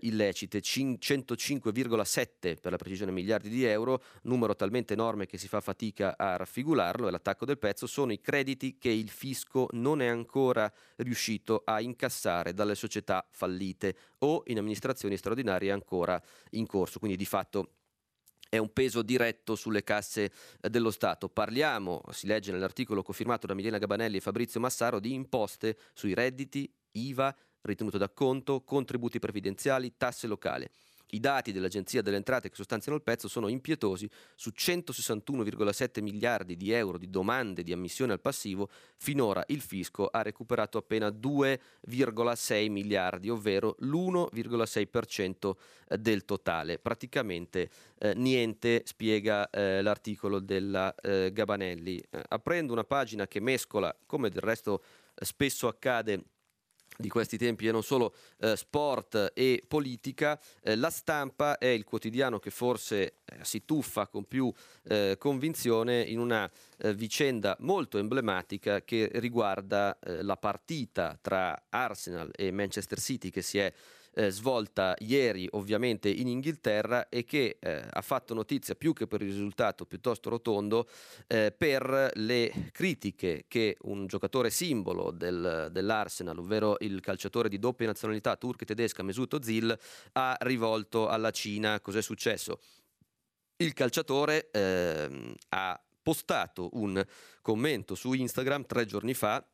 [0.00, 0.58] illecite.
[0.58, 6.34] 105,7 per la precisione miliardi di euro numero talmente enorme che si fa fatica a
[6.36, 11.27] raffigurarlo e l'attacco del pezzo sono i crediti che il fisco non è ancora riuscito
[11.28, 16.98] riuscito a incassare dalle società fallite o in amministrazioni straordinarie ancora in corso.
[16.98, 17.74] Quindi di fatto
[18.48, 21.28] è un peso diretto sulle casse eh, dello Stato.
[21.28, 26.72] Parliamo, si legge nell'articolo confermato da Milena Gabanelli e Fabrizio Massaro, di imposte sui redditi,
[26.92, 30.66] IVA, ritenuto d'acconto, contributi previdenziali, tasse locali.
[31.10, 34.08] I dati dell'Agenzia delle Entrate che sostanziano il pezzo sono impietosi.
[34.34, 40.22] Su 161,7 miliardi di euro di domande di ammissione al passivo, finora il fisco ha
[40.22, 45.52] recuperato appena 2,6 miliardi, ovvero l'1,6%
[45.88, 46.78] eh, del totale.
[46.78, 51.98] Praticamente eh, niente, spiega eh, l'articolo della eh, Gabanelli.
[52.10, 54.82] Eh, aprendo una pagina che mescola, come del resto
[55.14, 56.22] eh, spesso accade,
[57.00, 60.38] di questi tempi e non solo eh, sport e politica.
[60.60, 66.02] Eh, la stampa è il quotidiano che forse eh, si tuffa con più eh, convinzione
[66.02, 72.98] in una eh, vicenda molto emblematica che riguarda eh, la partita tra Arsenal e Manchester
[72.98, 73.72] City che si è
[74.18, 79.22] eh, svolta ieri ovviamente in Inghilterra e che eh, ha fatto notizia più che per
[79.22, 80.88] il risultato piuttosto rotondo
[81.28, 87.86] eh, per le critiche che un giocatore simbolo del, dell'Arsenal, ovvero il calciatore di doppia
[87.86, 89.78] nazionalità turca e tedesca Mesut Ozil,
[90.12, 91.80] ha rivolto alla Cina.
[91.80, 92.58] Cos'è successo?
[93.56, 97.04] Il calciatore ehm, ha postato un
[97.40, 99.46] commento su Instagram tre giorni fa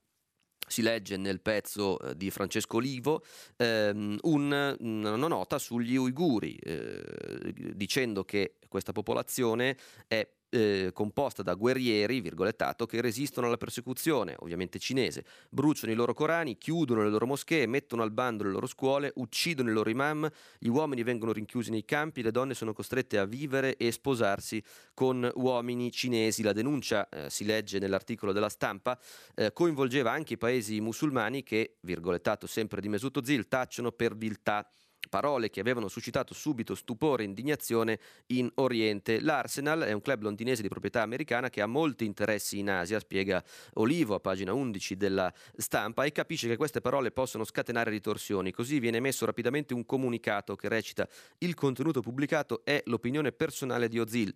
[0.66, 3.24] si legge nel pezzo eh, di Francesco Olivo
[3.56, 11.54] ehm, un, una nota sugli uiguri, eh, dicendo che questa popolazione è eh, composta da
[11.54, 17.26] guerrieri, virgolettato, che resistono alla persecuzione, ovviamente cinese, bruciano i loro Corani, chiudono le loro
[17.26, 21.70] moschee, mettono al bando le loro scuole, uccidono i loro imam, gli uomini vengono rinchiusi
[21.70, 24.62] nei campi, le donne sono costrette a vivere e sposarsi
[24.94, 26.42] con uomini cinesi.
[26.42, 28.98] La denuncia, eh, si legge nell'articolo della stampa,
[29.34, 34.64] eh, coinvolgeva anche i paesi musulmani che, virgolettato sempre di Mesut Ozil, tacciono per viltà
[35.08, 39.20] parole che avevano suscitato subito stupore e indignazione in Oriente.
[39.20, 43.42] L'Arsenal è un club londinese di proprietà americana che ha molti interessi in Asia, spiega
[43.74, 48.52] Olivo a pagina 11 della stampa, e capisce che queste parole possono scatenare ritorsioni.
[48.52, 53.98] Così viene emesso rapidamente un comunicato che recita il contenuto pubblicato è l'opinione personale di
[53.98, 54.34] Ozil.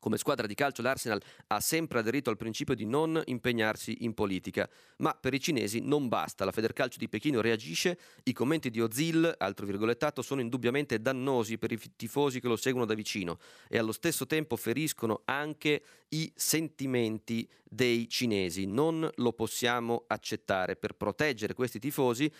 [0.00, 4.68] Come squadra di calcio l'Arsenal ha sempre aderito al principio di non impegnarsi in politica,
[4.98, 6.44] ma per i cinesi non basta.
[6.44, 11.72] La Federcalcio di Pechino reagisce, i commenti di Ozil, altro virgolettato, sono indubbiamente dannosi per
[11.72, 17.48] i tifosi che lo seguono da vicino e allo stesso tempo feriscono anche i sentimenti
[17.64, 18.66] dei cinesi.
[18.66, 20.76] Non lo possiamo accettare.
[20.76, 22.30] Per proteggere questi tifosi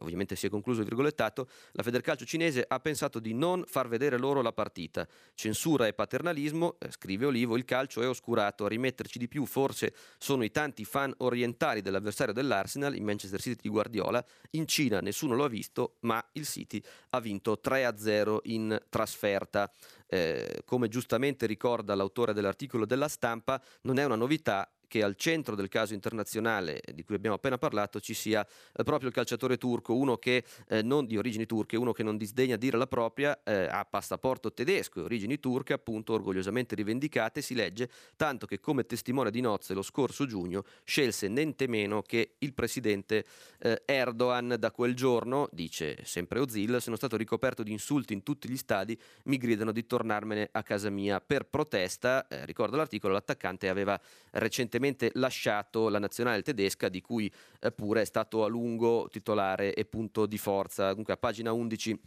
[0.00, 4.18] ovviamente si è concluso il virgolettato, la Federcalcio cinese ha pensato di non far vedere
[4.18, 5.06] loro la partita.
[5.34, 9.94] Censura e paternalismo, eh, scrive Olivo, il calcio è oscurato, a rimetterci di più forse
[10.18, 15.34] sono i tanti fan orientali dell'avversario dell'Arsenal, il Manchester City di Guardiola, in Cina nessuno
[15.34, 19.70] lo ha visto, ma il City ha vinto 3-0 in trasferta.
[20.08, 25.54] Eh, come giustamente ricorda l'autore dell'articolo della stampa, non è una novità che al centro
[25.54, 29.94] del caso internazionale di cui abbiamo appena parlato ci sia eh, proprio il calciatore turco,
[29.94, 33.66] uno che eh, non di origini turche, uno che non disdegna dire la propria, eh,
[33.70, 39.30] ha passaporto tedesco e origini turche, appunto orgogliosamente rivendicate, si legge, tanto che come testimone
[39.30, 43.24] di nozze lo scorso giugno scelse niente meno che il presidente
[43.58, 44.56] eh, Erdogan.
[44.58, 48.98] Da quel giorno, dice sempre Ozil, sono stato ricoperto di insulti in tutti gli stadi,
[49.24, 54.85] mi gridano di tornarmene a casa mia per protesta, eh, ricordo l'articolo, l'attaccante aveva recentemente
[54.86, 59.84] recentemente lasciato la nazionale tedesca di cui eh, pure è stato a lungo titolare e
[59.84, 60.90] punto di forza.
[60.90, 62.00] Comunque a pagina 11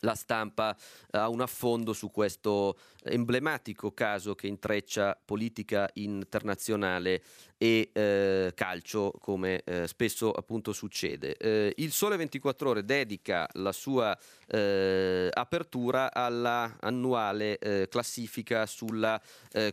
[0.00, 7.22] la stampa eh, ha un affondo su questo emblematico caso che intreccia politica internazionale
[7.58, 11.36] e eh, calcio come eh, spesso appunto succede.
[11.36, 19.20] Eh, il Sole 24 Ore dedica la sua eh, apertura alla annuale eh, classifica sulla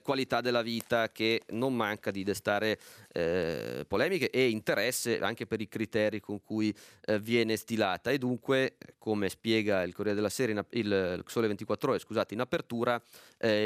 [0.01, 2.79] qualità della vita che non manca di destare
[3.87, 6.73] polemiche e interesse anche per i criteri con cui
[7.19, 11.99] viene stilata e dunque come spiega il Corriere della Sera, in, il, Sole 24 Ore
[11.99, 13.01] scusate, in apertura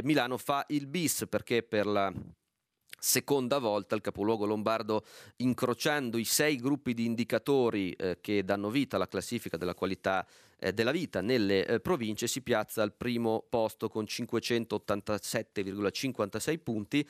[0.04, 2.12] Milano fa il bis perché per la
[3.00, 5.06] seconda volta il capoluogo lombardo
[5.38, 10.26] incrociando i sei gruppi di indicatori eh, che danno vita alla classifica della qualità
[10.60, 17.08] eh, della vita nelle eh, province si piazza al primo posto con 587,56 punti.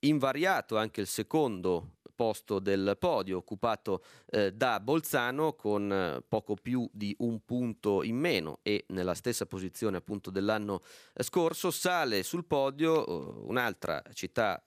[0.00, 6.88] Invariato anche il secondo posto del podio occupato eh, da Bolzano con eh, poco più
[6.92, 12.44] di un punto in meno e nella stessa posizione appunto dell'anno eh, scorso sale sul
[12.44, 13.12] podio eh,
[13.46, 14.62] un'altra città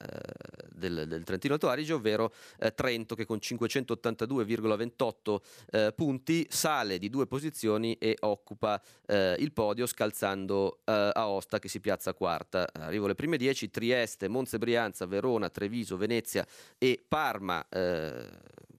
[0.70, 2.34] del, del, Trentino Alto Adige ovvero
[2.76, 11.60] Trento che con 582,28 punti sale di due posizioni e occupa il podio scalzando Aosta
[11.60, 12.68] che si piazza quarta.
[12.74, 16.46] Arrivo le prime 10 Trieste, Monza Brianza, Verona, Treviso, Venezia
[16.78, 18.28] e Parma Parma eh,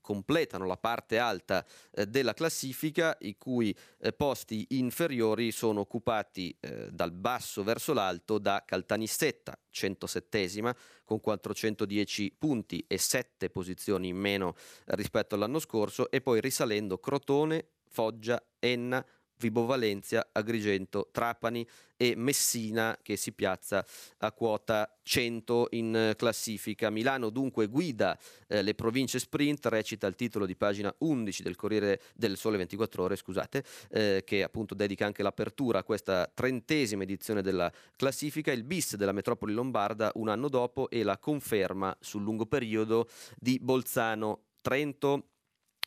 [0.01, 6.57] completano la parte alta eh, della classifica, i cui eh, posti inferiori sono occupati
[6.91, 14.57] dal basso verso l'alto da Caltanissetta, 107esima, con 410 punti e 7 posizioni in meno
[14.87, 19.05] rispetto all'anno scorso, e poi risalendo Crotone, Foggia, Enna,
[19.39, 23.85] Vibo Valencia, Agrigento, Trapani e Messina che si piazza
[24.19, 26.91] a quota 100 in classifica.
[26.91, 32.01] Milano dunque guida eh, le province sprint, recita il titolo di pagina 11 del Corriere
[32.15, 37.43] del Sole 24 Ore, scusate, eh, che appunto dedica anche l'apertura a questa trentesima edizione
[37.43, 42.47] della classifica, il bis della metropoli lombarda un anno dopo e la conferma sul lungo
[42.47, 44.43] periodo di Bolzano.
[44.61, 45.29] Trento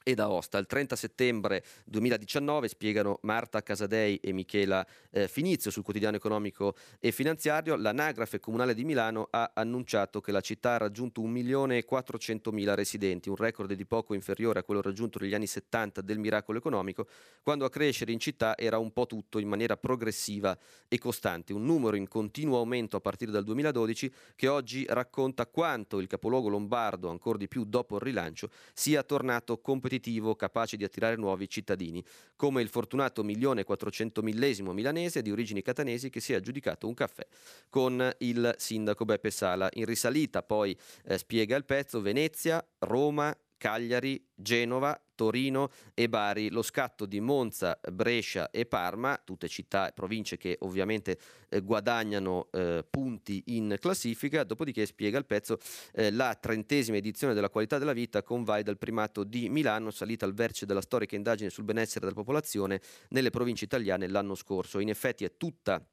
[0.03, 0.57] e d'Aosta.
[0.57, 7.11] Il 30 settembre 2019 spiegano Marta Casadei e Michela eh, Finizio sul quotidiano economico e
[7.11, 13.35] finanziario, l'anagrafe comunale di Milano ha annunciato che la città ha raggiunto 1.400.000 residenti, un
[13.35, 17.07] record di poco inferiore a quello raggiunto negli anni 70 del miracolo economico,
[17.41, 20.57] quando a crescere in città era un po' tutto in maniera progressiva
[20.87, 25.99] e costante, un numero in continuo aumento a partire dal 2012 che oggi racconta quanto
[25.99, 30.85] il capoluogo lombardo, ancora di più dopo il rilancio, sia tornato competitivo competitivo capace di
[30.85, 32.03] attirare nuovi cittadini,
[32.37, 37.27] come il fortunato milione quattrocentomillesimo milanese di origini catanesi che si è aggiudicato un caffè
[37.69, 39.69] con il sindaco Beppe Sala.
[39.73, 46.49] In risalita poi eh, spiega il pezzo Venezia, Roma, Cagliari, Genova, Torino e Bari.
[46.49, 52.47] Lo scatto di Monza, Brescia e Parma, tutte città e province che ovviamente eh, guadagnano
[52.51, 55.59] eh, punti in classifica, dopodiché spiega il pezzo
[55.93, 60.33] eh, la trentesima edizione della qualità della vita convai dal primato di Milano, salita al
[60.33, 64.79] vertice della storica indagine sul benessere della popolazione nelle province italiane l'anno scorso.
[64.79, 65.85] In effetti è tutta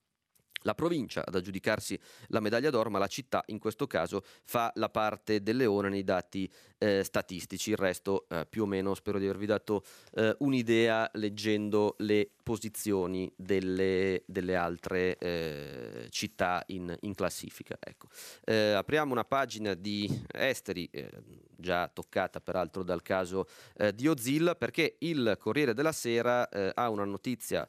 [0.63, 1.99] la provincia ad aggiudicarsi
[2.29, 6.05] la medaglia d'oro, ma la città in questo caso fa la parte del leone nei
[6.05, 7.71] dati eh, statistici.
[7.71, 9.85] Il resto, eh, più o meno, spero di avervi dato
[10.15, 17.77] eh, un'idea leggendo le posizioni delle, delle altre eh, città in, in classifica.
[17.79, 18.09] Ecco.
[18.45, 21.11] Eh, apriamo una pagina di esteri, eh,
[21.57, 23.47] già toccata peraltro dal caso
[23.95, 27.67] di Ozil, perché il Corriere della Sera ha una notizia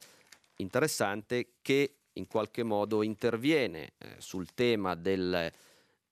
[0.57, 5.51] interessante che in qualche modo interviene eh, sul tema delle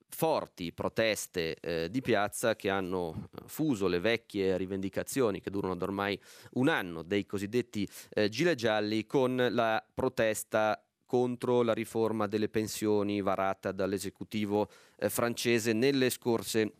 [0.10, 5.84] forti proteste eh, di piazza che hanno eh, fuso le vecchie rivendicazioni che durano da
[5.84, 6.20] ormai
[6.53, 13.22] un anno dei cosiddetti eh, gilet gialli con la protesta contro la riforma delle pensioni
[13.22, 16.74] varata dall'esecutivo eh, francese nelle scorse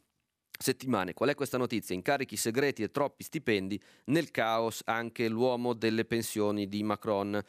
[0.58, 1.14] settimane.
[1.14, 1.96] Qual è questa notizia?
[1.96, 7.42] Incarichi segreti e troppi stipendi, nel caos anche l'uomo delle pensioni di Macron.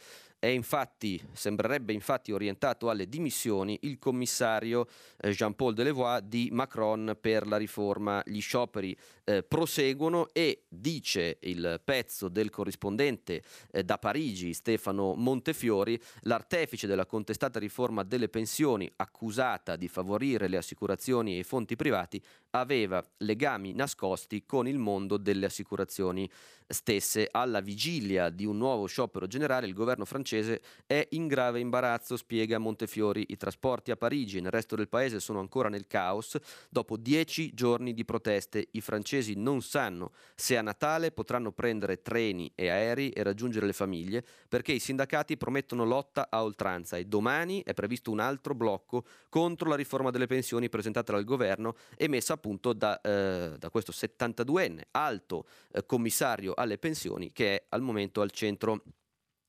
[0.47, 4.87] Infatti, sembrerebbe infatti orientato alle dimissioni il commissario
[5.21, 8.23] eh, Jean-Paul Delevoye di Macron per la riforma.
[8.25, 16.01] Gli scioperi eh, proseguono e dice il pezzo del corrispondente eh, da Parigi Stefano Montefiori,
[16.21, 22.23] l'artefice della contestata riforma delle pensioni accusata di favorire le assicurazioni e i fonti privati
[22.51, 26.29] aveva legami nascosti con il mondo delle assicurazioni
[26.69, 27.29] stesse.
[27.31, 32.59] Alla vigilia di un nuovo sciopero generale il governo francese è in grave imbarazzo, spiega
[32.59, 33.27] Montefiori.
[33.29, 36.37] I trasporti a Parigi e nel resto del paese sono ancora nel caos.
[36.69, 42.51] Dopo dieci giorni di proteste, i francesi non sanno se a Natale potranno prendere treni
[42.55, 47.63] e aerei e raggiungere le famiglie, perché i sindacati promettono lotta a oltranza e domani
[47.65, 52.35] è previsto un altro blocco contro la riforma delle pensioni presentata dal governo e messa
[52.35, 57.83] a punto da, eh, da questo 72enne alto eh, commissario alle pensioni che è al
[57.83, 58.83] momento al centro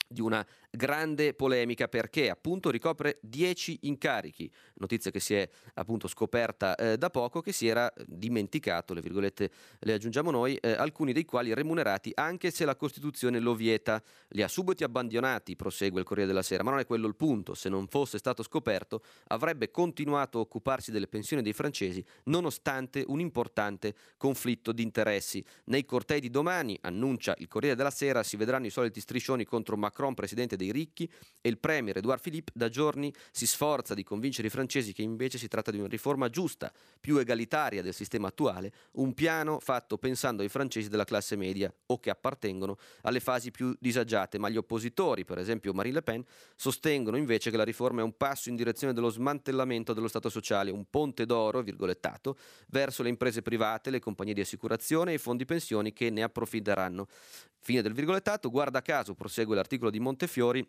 [0.08, 6.76] di una grande polemica perché appunto ricopre 10 incarichi, notizia che si è appunto scoperta
[6.76, 11.26] eh, da poco, che si era dimenticato, le virgolette le aggiungiamo noi, eh, alcuni dei
[11.26, 16.30] quali remunerati anche se la Costituzione lo vieta, li ha subito abbandonati, prosegue il Corriere
[16.30, 20.38] della Sera, ma non è quello il punto, se non fosse stato scoperto avrebbe continuato
[20.38, 25.44] a occuparsi delle pensioni dei francesi nonostante un importante conflitto di interessi.
[25.66, 29.78] Nei cortei di domani, annuncia il Corriere della Sera, si vedranno i soliti striscioni contro
[29.78, 31.10] Macron, presidente dei ricchi
[31.42, 35.38] e il premier Edouard Philippe da giorni si sforza di convincere i francesi che invece
[35.38, 40.42] si tratta di una riforma giusta, più egalitaria del sistema attuale, un piano fatto pensando
[40.42, 45.24] ai francesi della classe media o che appartengono alle fasi più disagiate, ma gli oppositori,
[45.24, 46.24] per esempio Marine Le Pen,
[46.56, 50.72] sostengono invece che la riforma è un passo in direzione dello smantellamento dello Stato sociale,
[50.72, 52.38] un ponte d'oro, virgolettato,
[52.68, 57.08] verso le imprese private, le compagnie di assicurazione e i fondi pensioni che ne approfitteranno.
[57.62, 60.00] Fine del virgolettato, guarda caso, prosegue l'articolo di
[60.50, 60.68] Montefiori,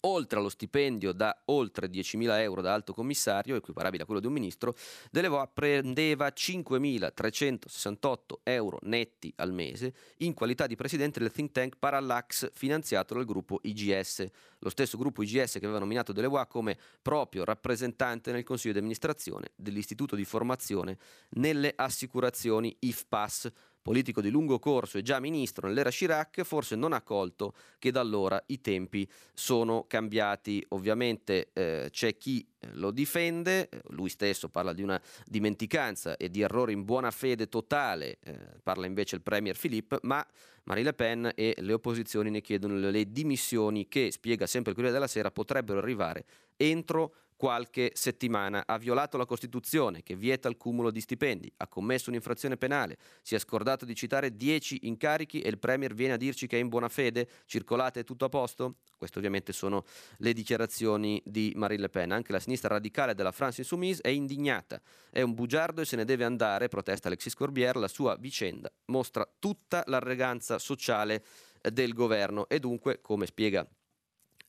[0.00, 4.32] oltre allo stipendio da oltre 10.000 euro da alto commissario, equiparabile a quello di un
[4.32, 4.76] ministro,
[5.10, 12.50] Delevoye prendeva 5.368 euro netti al mese in qualità di presidente del think tank Parallax
[12.52, 14.26] finanziato dal gruppo IGS,
[14.60, 19.50] lo stesso gruppo IGS che aveva nominato Delevoye come proprio rappresentante nel consiglio di amministrazione
[19.56, 20.98] dell'istituto di formazione
[21.30, 23.50] nelle assicurazioni IFPAS
[23.86, 28.00] politico di lungo corso e già ministro nell'era Chirac, forse non ha colto che da
[28.00, 30.64] allora i tempi sono cambiati.
[30.70, 36.72] Ovviamente eh, c'è chi lo difende, lui stesso parla di una dimenticanza e di errore
[36.72, 40.26] in buona fede totale, eh, parla invece il Premier Philippe, ma
[40.64, 44.98] Marine Le Pen e le opposizioni ne chiedono le dimissioni che, spiega sempre il Corriere
[44.98, 46.24] della Sera, potrebbero arrivare
[46.56, 48.64] entro qualche settimana.
[48.66, 53.34] Ha violato la Costituzione che vieta il cumulo di stipendi, ha commesso un'infrazione penale, si
[53.34, 56.68] è scordato di citare 10 incarichi e il Premier viene a dirci che è in
[56.68, 58.76] buona fede, circolate tutto a posto?
[58.96, 59.84] Queste ovviamente sono
[60.18, 62.12] le dichiarazioni di Marine Le Pen.
[62.12, 64.80] Anche la sinistra radicale della France Insoumise è indignata.
[65.10, 67.78] È un bugiardo e se ne deve andare, protesta Alexis Corbière.
[67.78, 71.22] La sua vicenda mostra tutta l'arroganza sociale
[71.60, 73.66] del governo e dunque, come spiega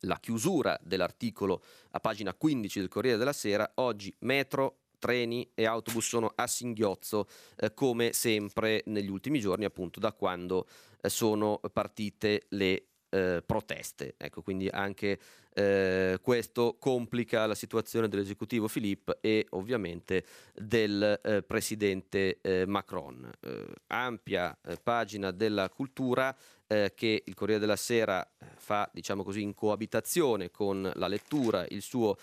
[0.02, 6.08] la chiusura dell'articolo a pagina 15 del Corriere della Sera, oggi metro, treni e autobus
[6.08, 7.28] sono a singhiozzo
[7.58, 10.68] eh, come sempre negli ultimi giorni, appunto da quando
[11.02, 14.16] eh, sono partite le eh, proteste.
[14.18, 15.20] Ecco, quindi anche
[15.54, 20.24] eh, questo complica la situazione dell'esecutivo Philippe e ovviamente
[20.54, 23.30] del eh, presidente eh, Macron.
[23.39, 26.36] Eh, ampia eh, pagina della cultura
[26.68, 32.18] che il Corriere della Sera fa, diciamo così, in coabitazione con la lettura, il suo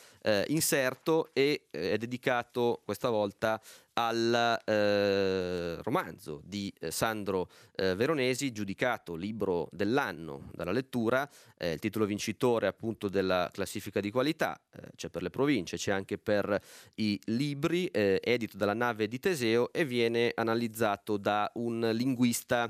[0.49, 3.61] inserto e è dedicato questa volta
[3.95, 11.79] al eh, romanzo di eh, Sandro eh, Veronesi, giudicato libro dell'anno dalla lettura, eh, il
[11.79, 16.61] titolo vincitore appunto della classifica di qualità, eh, c'è per le province, c'è anche per
[16.97, 22.69] i libri, eh, edito dalla nave di Teseo e viene analizzato da un linguista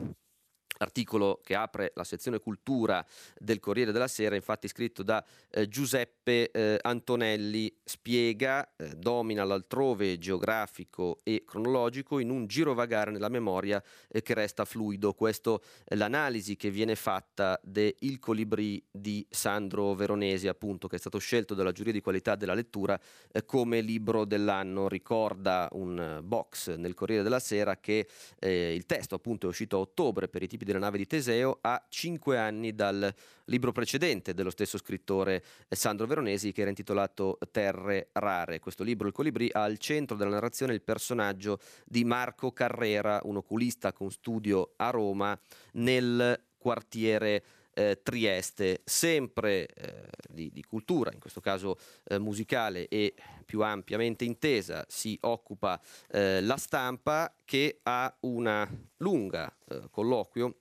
[0.79, 3.05] Articolo che apre la sezione cultura
[3.39, 10.19] del Corriere della Sera, infatti scritto da eh, Giuseppe eh, Antonelli, spiega, eh, domina l'altrove
[10.19, 15.13] geografico e cronologico in un girovagare nella memoria eh, che resta fluido.
[15.13, 20.99] Questo è l'analisi che viene fatta de Il Colibrì di Sandro Veronesi, appunto, che è
[20.99, 22.99] stato scelto dalla giuria di qualità della lettura
[23.31, 24.89] eh, come libro dell'anno.
[24.89, 28.09] Ricorda un eh, box nel Corriere della Sera che
[28.45, 31.85] il testo appunto è uscito a ottobre per i tipi della nave di Teseo a
[31.89, 33.15] cinque anni dal
[33.47, 38.59] libro precedente dello stesso scrittore eh, Sandro Veronesi che era intitolato Terre Rare.
[38.59, 43.37] Questo libro, Il Colibrì, ha al centro della narrazione il personaggio di Marco Carrera, un
[43.37, 45.39] oculista con studio a Roma
[45.73, 47.45] nel quartiere
[47.75, 53.15] eh, Trieste, sempre eh, di, di, cultura, in questo caso eh, musicale e
[53.45, 58.69] più ampiamente intesa, si occupa eh, la stampa che ha una
[58.99, 60.57] lunga eh, colloquio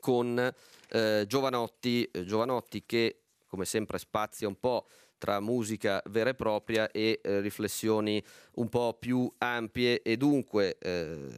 [0.00, 0.38] con
[0.88, 7.20] eh, Giovanotti, Giovanotti che come sempre spazia un po' tra musica vera e propria e
[7.22, 8.22] eh, riflessioni
[8.56, 11.28] un po' più ampie e dunque eh,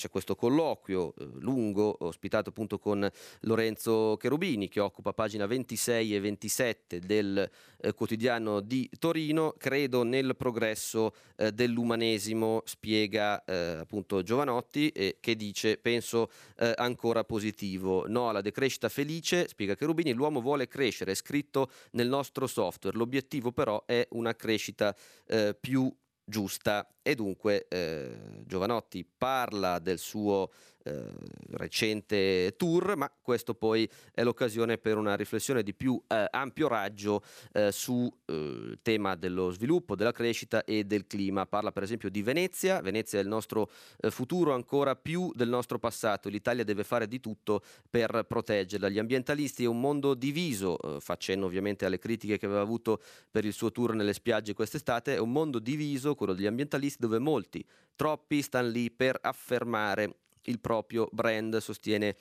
[0.00, 3.08] c'è questo colloquio eh, lungo ospitato appunto con
[3.40, 9.54] Lorenzo Cherubini che occupa pagina 26 e 27 del eh, quotidiano di Torino.
[9.58, 18.06] Credo nel progresso eh, dell'umanesimo, spiega eh, appunto Giovanotti, che dice penso eh, ancora positivo.
[18.08, 22.96] No alla decrescita felice, spiega Cherubini, l'uomo vuole crescere, è scritto nel nostro software.
[22.96, 24.96] L'obiettivo però è una crescita
[25.26, 25.92] eh, più
[26.30, 30.50] giusta e dunque eh, Giovanotti parla del suo
[30.82, 31.12] eh,
[31.50, 37.22] recente tour, ma questo poi è l'occasione per una riflessione di più eh, ampio raggio
[37.52, 41.44] eh, sul eh, tema dello sviluppo, della crescita e del clima.
[41.46, 43.70] Parla per esempio di Venezia, Venezia è il nostro
[44.00, 48.88] eh, futuro ancora più del nostro passato, l'Italia deve fare di tutto per proteggerla.
[48.88, 53.52] Gli ambientalisti è un mondo diviso, facendo ovviamente alle critiche che aveva avuto per il
[53.52, 57.64] suo tour nelle spiagge quest'estate, è un mondo diviso, quello degli ambientalisti, dove molti,
[57.94, 62.16] troppi, stanno lì per affermare il proprio brand, sostiene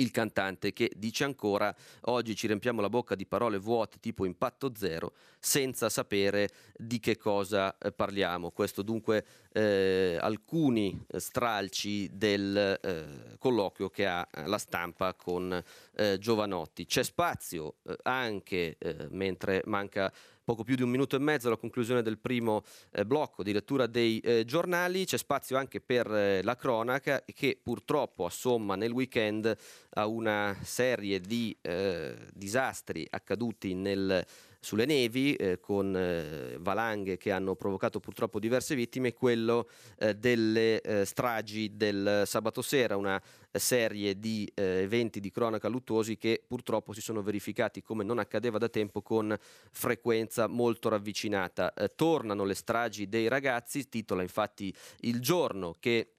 [0.00, 4.72] il cantante che dice ancora oggi ci riempiamo la bocca di parole vuote tipo impatto
[4.76, 8.50] zero senza sapere di che cosa eh, parliamo.
[8.50, 15.62] Questo dunque eh, alcuni stralci del eh, colloquio che ha eh, la stampa con
[15.96, 16.86] eh, Giovanotti.
[16.86, 18.76] C'è spazio eh, anche
[19.10, 20.12] mentre manca
[20.48, 23.86] poco più di un minuto e mezzo alla conclusione del primo eh, blocco di lettura
[23.86, 25.04] dei eh, giornali.
[25.04, 29.54] C'è spazio anche per eh, la cronaca che purtroppo assomma nel weekend
[29.90, 34.24] a una serie di eh, disastri accaduti nel
[34.60, 40.80] sulle nevi eh, con eh, valanghe che hanno provocato purtroppo diverse vittime, quello eh, delle
[40.80, 43.20] eh, stragi del sabato sera, una
[43.52, 48.58] serie di eh, eventi di cronaca luttuosi che purtroppo si sono verificati come non accadeva
[48.58, 49.36] da tempo con
[49.70, 51.72] frequenza molto ravvicinata.
[51.74, 56.17] Eh, tornano le stragi dei ragazzi, titola infatti il giorno che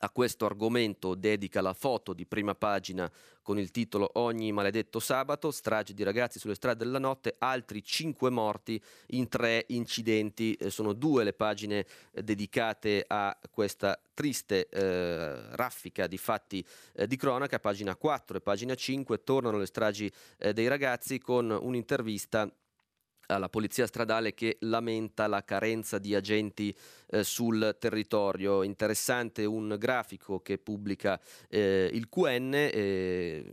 [0.00, 3.10] a questo argomento dedica la foto di prima pagina
[3.42, 8.30] con il titolo Ogni maledetto sabato, strage di ragazzi sulle strade della notte, altri cinque
[8.30, 10.54] morti in tre incidenti.
[10.54, 16.64] Eh, sono due le pagine eh, dedicate a questa triste eh, raffica di fatti
[16.94, 17.60] eh, di cronaca.
[17.60, 22.50] Pagina 4 e pagina 5 tornano le stragi eh, dei ragazzi con un'intervista
[23.26, 26.74] alla polizia stradale che lamenta la carenza di agenti
[27.08, 28.62] eh, sul territorio.
[28.62, 33.52] Interessante un grafico che pubblica eh, il QN eh,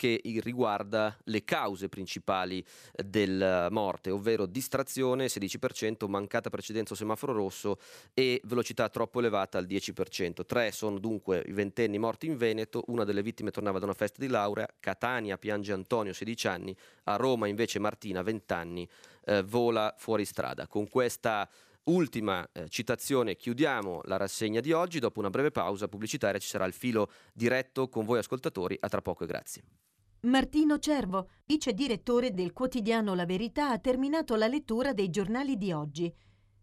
[0.00, 7.34] che riguarda le cause principali eh, della morte, ovvero distrazione 16%, mancata precedenza o semaforo
[7.34, 7.78] rosso
[8.14, 10.46] e velocità troppo elevata al 10%.
[10.46, 14.22] Tre sono dunque i ventenni morti in Veneto, una delle vittime tornava da una festa
[14.22, 16.74] di laurea, Catania piange Antonio 16 anni,
[17.04, 18.88] a Roma invece Martina 20 anni
[19.26, 20.66] eh, vola fuori strada.
[20.66, 21.46] Con questa
[21.84, 26.66] Ultima eh, citazione, chiudiamo la rassegna di oggi, dopo una breve pausa pubblicitaria ci sarà
[26.66, 29.62] il filo diretto con voi ascoltatori, a tra poco e grazie.
[30.22, 35.72] Martino Cervo, vice direttore del quotidiano La Verità, ha terminato la lettura dei giornali di
[35.72, 36.14] oggi.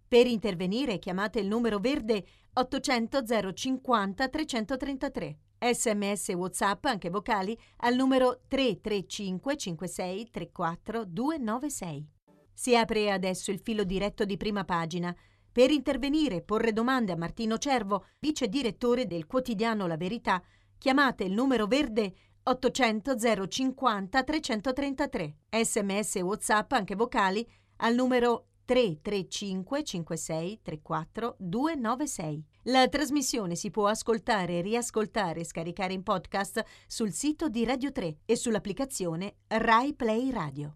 [0.07, 5.39] Per intervenire chiamate il numero verde 800 050 333.
[5.57, 12.07] Sms WhatsApp, anche vocali, al numero 335 56 34 296.
[12.53, 15.15] Si apre adesso il filo diretto di prima pagina.
[15.51, 20.43] Per intervenire e porre domande a Martino Cervo, vice direttore del quotidiano La Verità,
[20.77, 22.13] chiamate il numero verde
[22.49, 23.15] 800
[23.47, 25.35] 050 333.
[25.49, 27.45] Sms e WhatsApp anche vocali
[27.77, 32.45] al numero 335 56 34 296.
[32.63, 38.19] La trasmissione si può ascoltare, riascoltare e scaricare in podcast sul sito di Radio 3
[38.25, 40.75] e sull'applicazione Rai Play Radio.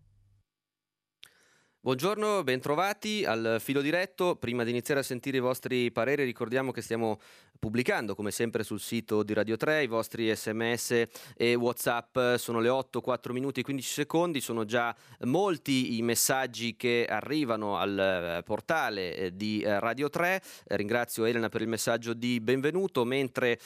[1.84, 4.36] Buongiorno, bentrovati al filo diretto.
[4.36, 7.20] Prima di iniziare a sentire i vostri pareri ricordiamo che stiamo
[7.62, 11.04] pubblicando come sempre sul sito di Radio 3 i vostri sms
[11.38, 12.18] e whatsapp.
[12.38, 14.42] Sono le 8, 4 minuti e 15 secondi.
[14.42, 14.96] Sono già
[15.26, 18.00] molti i messaggi che arrivano al
[18.40, 23.06] eh, portale eh, di eh, Radio 3 ringrazio Elena per il messaggio di benvenuto.
[23.06, 23.60] Mentre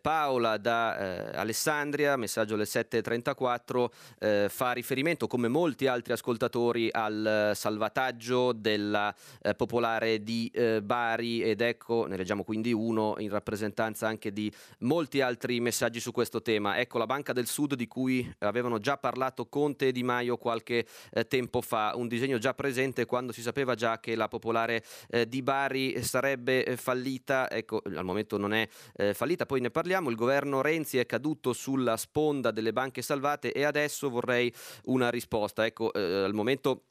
[0.00, 9.14] Paola da Alessandria messaggio alle 7.34 fa riferimento come molti altri ascoltatori al salvataggio della
[9.56, 10.50] popolare di
[10.82, 11.42] Bari.
[11.42, 16.12] Ed ecco ne leggiamo quindi uno in rappresentanza rappresentanza anche di molti altri messaggi su
[16.12, 16.78] questo tema.
[16.78, 20.86] Ecco la Banca del Sud di cui avevano già parlato Conte e Di Maio qualche
[21.10, 25.28] eh, tempo fa, un disegno già presente quando si sapeva già che la popolare eh,
[25.28, 30.08] di Bari sarebbe eh, fallita, ecco al momento non è eh, fallita, poi ne parliamo,
[30.08, 34.52] il governo Renzi è caduto sulla sponda delle banche salvate e adesso vorrei
[34.84, 35.66] una risposta.
[35.66, 36.84] Ecco, eh, al momento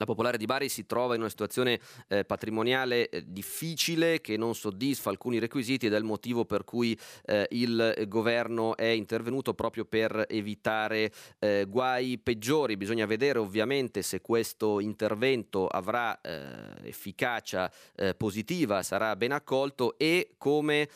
[0.00, 1.78] la Popolare di Bari si trova in una situazione
[2.08, 6.98] eh, patrimoniale eh, difficile che non soddisfa alcuni requisiti ed è il motivo per cui
[7.26, 12.78] eh, il governo è intervenuto proprio per evitare eh, guai peggiori.
[12.78, 20.30] Bisogna vedere ovviamente se questo intervento avrà eh, efficacia eh, positiva, sarà ben accolto e
[20.38, 20.88] come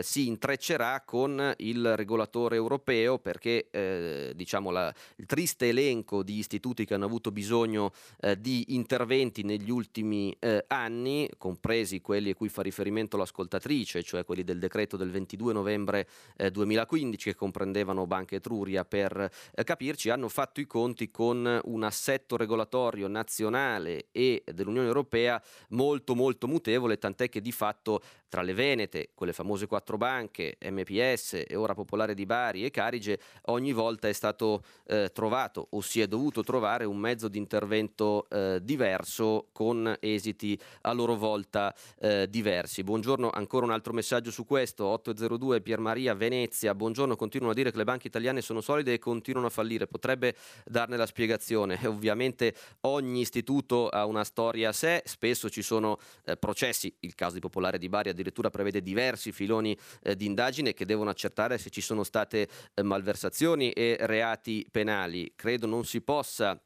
[0.00, 6.94] si intreccerà con il regolatore europeo perché diciamo la, il triste elenco di istituti che
[6.94, 7.92] hanno avuto bisogno
[8.38, 14.24] di di interventi negli ultimi eh, anni, compresi quelli a cui fa riferimento l'ascoltatrice, cioè
[14.24, 20.08] quelli del decreto del 22 novembre eh, 2015 che comprendevano Banca Etruria per eh, capirci,
[20.08, 26.96] hanno fatto i conti con un assetto regolatorio nazionale e dell'Unione Europea molto molto mutevole,
[26.96, 32.14] tant'è che di fatto tra le Venete, quelle famose quattro banche, MPS e ora Popolare
[32.14, 36.84] di Bari e Carige, ogni volta è stato eh, trovato o si è dovuto trovare
[36.84, 42.82] un mezzo di intervento eh, diverso con esiti a loro volta eh, diversi.
[42.82, 47.70] Buongiorno, ancora un altro messaggio su questo, 802 Pier Maria Venezia, buongiorno, continuano a dire
[47.70, 51.78] che le banche italiane sono solide e continuano a fallire, potrebbe darne la spiegazione?
[51.86, 57.34] Ovviamente ogni istituto ha una storia a sé, spesso ci sono eh, processi, il caso
[57.34, 61.70] di Popolare di Bari addirittura prevede diversi filoni eh, di indagine che devono accertare se
[61.70, 65.32] ci sono state eh, malversazioni e reati penali.
[65.36, 66.60] Credo non si possa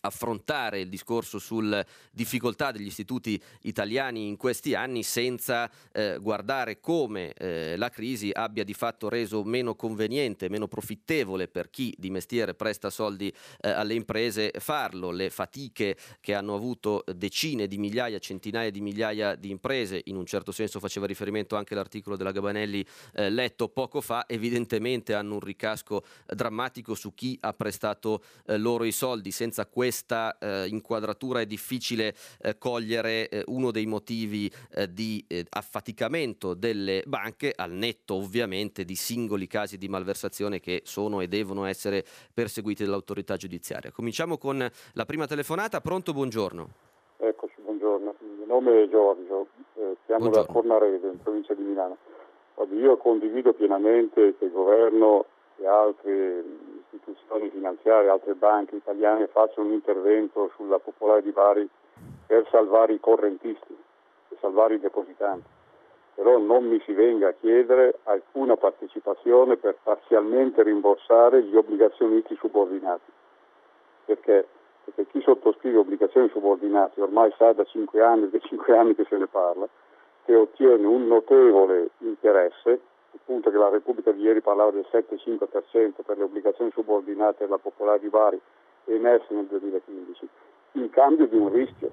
[0.00, 7.32] affrontare il discorso sulle difficoltà degli istituti italiani in questi anni senza eh, guardare come
[7.34, 12.54] eh, la crisi abbia di fatto reso meno conveniente, meno profittevole per chi di mestiere
[12.54, 18.70] presta soldi eh, alle imprese farlo, le fatiche che hanno avuto decine di migliaia, centinaia
[18.70, 22.84] di migliaia di imprese, in un certo senso faceva riferimento anche l'articolo della Gabanelli
[23.14, 28.84] eh, letto poco fa, evidentemente hanno un ricasco drammatico su chi ha prestato eh, loro
[28.84, 29.30] i soldi.
[29.30, 32.12] Senza questo questa eh, inquadratura è difficile
[32.42, 34.50] eh, cogliere eh, uno dei motivi
[34.90, 41.28] di affaticamento delle banche, al netto ovviamente di singoli casi di malversazione che sono e
[41.28, 43.90] devono essere perseguiti dall'autorità giudiziaria.
[43.90, 45.80] Cominciamo con la prima telefonata.
[45.80, 46.68] Pronto, buongiorno.
[47.16, 48.14] Eccoci, buongiorno.
[48.20, 50.46] Il mio nome è Giorgio, eh, siamo buongiorno.
[50.46, 51.96] da Cornarese, in provincia di Milano.
[52.72, 55.24] Io condivido pienamente che il governo
[55.58, 61.68] e altri istituzioni finanziarie, altre banche italiane facciano un intervento sulla popolare di Bari
[62.26, 63.76] per salvare i correntisti,
[64.28, 65.56] per salvare i depositanti.
[66.14, 73.10] Però non mi si venga a chiedere alcuna partecipazione per parzialmente rimborsare gli obbligazionisti subordinati.
[74.04, 74.46] Perché?
[74.84, 79.16] Perché chi sottoscrive obbligazioni subordinate ormai sa da 5 anni, da 5 anni che se
[79.16, 79.68] ne parla,
[80.24, 82.80] che ottiene un notevole interesse
[83.14, 88.00] appunto che la Repubblica di ieri parlava del 7,5% per le obbligazioni subordinate alla Popolare
[88.00, 88.40] di Bari
[88.84, 90.28] emesse nel 2015,
[90.72, 91.90] in cambio di un rischio.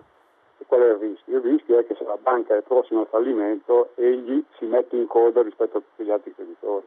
[0.57, 1.37] E qual è il rischio?
[1.37, 5.07] Il rischio è che se la banca è prossima al fallimento egli si mette in
[5.07, 6.85] coda rispetto a tutti gli altri creditori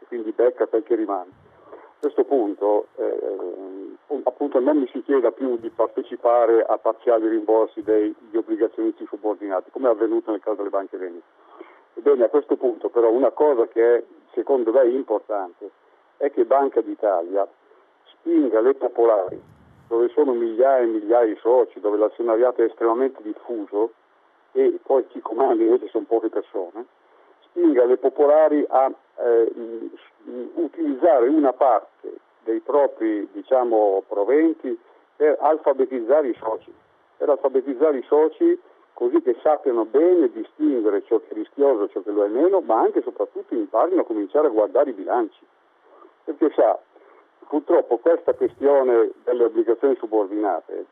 [0.00, 1.30] e quindi becca quel che rimane.
[1.68, 7.82] A questo punto eh, appunto non mi si chieda più di partecipare a parziali rimborsi
[7.82, 11.39] degli obbligazionisti subordinati, come è avvenuto nel caso delle banche venete
[12.00, 15.70] Bene, a questo punto però una cosa che è, secondo me importante
[16.16, 17.46] è che Banca d'Italia
[18.04, 19.40] spinga le popolari,
[19.86, 23.92] dove sono migliaia e migliaia di soci, dove l'azionariato è estremamente diffuso
[24.52, 26.86] e poi chi comanda invece sono poche persone,
[27.42, 29.52] spinga le popolari a eh,
[30.54, 32.12] utilizzare una parte
[32.44, 34.78] dei propri diciamo, proventi
[35.16, 36.72] per alfabetizzare i soci,
[37.18, 38.58] per alfabetizzare i soci
[39.00, 42.60] così che sappiano bene distinguere ciò che è rischioso e ciò che lo è meno,
[42.60, 45.40] ma anche e soprattutto imparino a cominciare a guardare i bilanci.
[46.24, 46.78] Perché sa,
[47.48, 50.84] purtroppo questa questione delle obbligazioni subordinate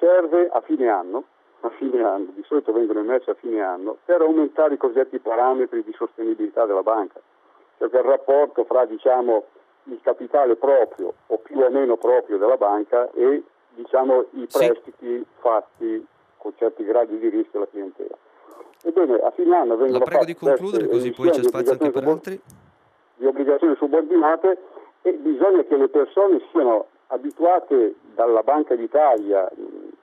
[0.00, 1.22] serve a fine anno,
[1.60, 5.84] a fine anno, di solito vengono emesse a fine anno, per aumentare i cosiddetti parametri
[5.84, 7.20] di sostenibilità della banca,
[7.78, 9.44] cioè il rapporto fra diciamo,
[9.84, 15.26] il capitale proprio o più o meno proprio della banca e diciamo, i prestiti sì.
[15.38, 16.06] fatti
[16.44, 18.14] con certi gradi di rischio alla clientela.
[18.82, 22.04] Ebbene, a fine anno vengono La prego di concludere così poi c'è spazio anche per
[22.06, 22.40] altri.
[23.16, 24.58] Di obbligazioni subordinate
[25.00, 29.50] e bisogna che le persone siano abituate dalla Banca d'Italia,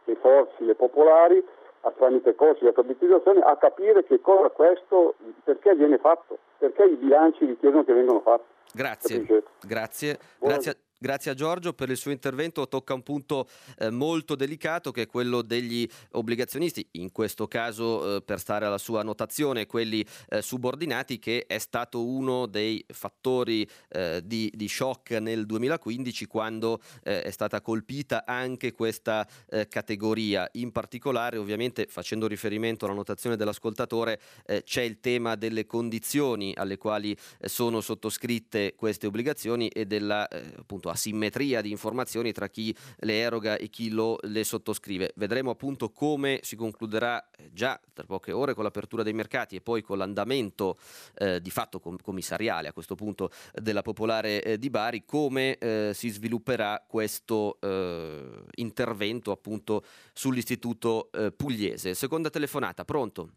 [0.05, 1.45] le forze, le popolari,
[1.81, 5.13] a tramite corsi di alfabetizzazione, a capire che cosa questo,
[5.43, 8.45] perché viene fatto, perché i bilanci richiedono che vengano fatti.
[8.73, 10.17] Grazie, grazie.
[10.39, 10.77] grazie.
[11.03, 13.49] Grazie a Giorgio per il suo intervento, tocca un punto
[13.79, 18.77] eh, molto delicato che è quello degli obbligazionisti, in questo caso eh, per stare alla
[18.77, 25.13] sua notazione, quelli eh, subordinati che è stato uno dei fattori eh, di, di, shock
[25.13, 30.47] nel 2015 quando eh, è stata colpita anche questa eh, categoria.
[30.51, 34.19] In particolare ovviamente facendo riferimento alla notazione dell'ascoltatore
[34.63, 40.27] c'è il tema delle condizioni alle quali sono sottoscritte queste obbligazioni e della
[40.57, 45.13] appunto asimmetria di informazioni tra chi le eroga e chi lo, le sottoscrive.
[45.15, 49.61] Vedremo appunto come si concluderà eh, già tra poche ore con l'apertura dei mercati e
[49.61, 50.77] poi con l'andamento
[51.15, 55.91] eh, di fatto com- commissariale a questo punto della Popolare eh, di Bari, come eh,
[55.93, 59.83] si svilupperà questo eh, intervento appunto
[60.13, 61.93] sull'istituto eh, pugliese.
[61.93, 63.29] Seconda telefonata, pronto?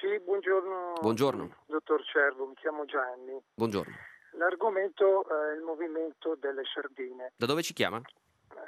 [0.00, 0.92] Sì, buongiorno.
[1.00, 1.56] Buongiorno.
[1.66, 3.38] Dottor Cervo, mi chiamo Gianni.
[3.54, 3.94] Buongiorno.
[4.36, 7.32] L'argomento è il movimento delle sardine.
[7.36, 8.00] Da dove ci chiama?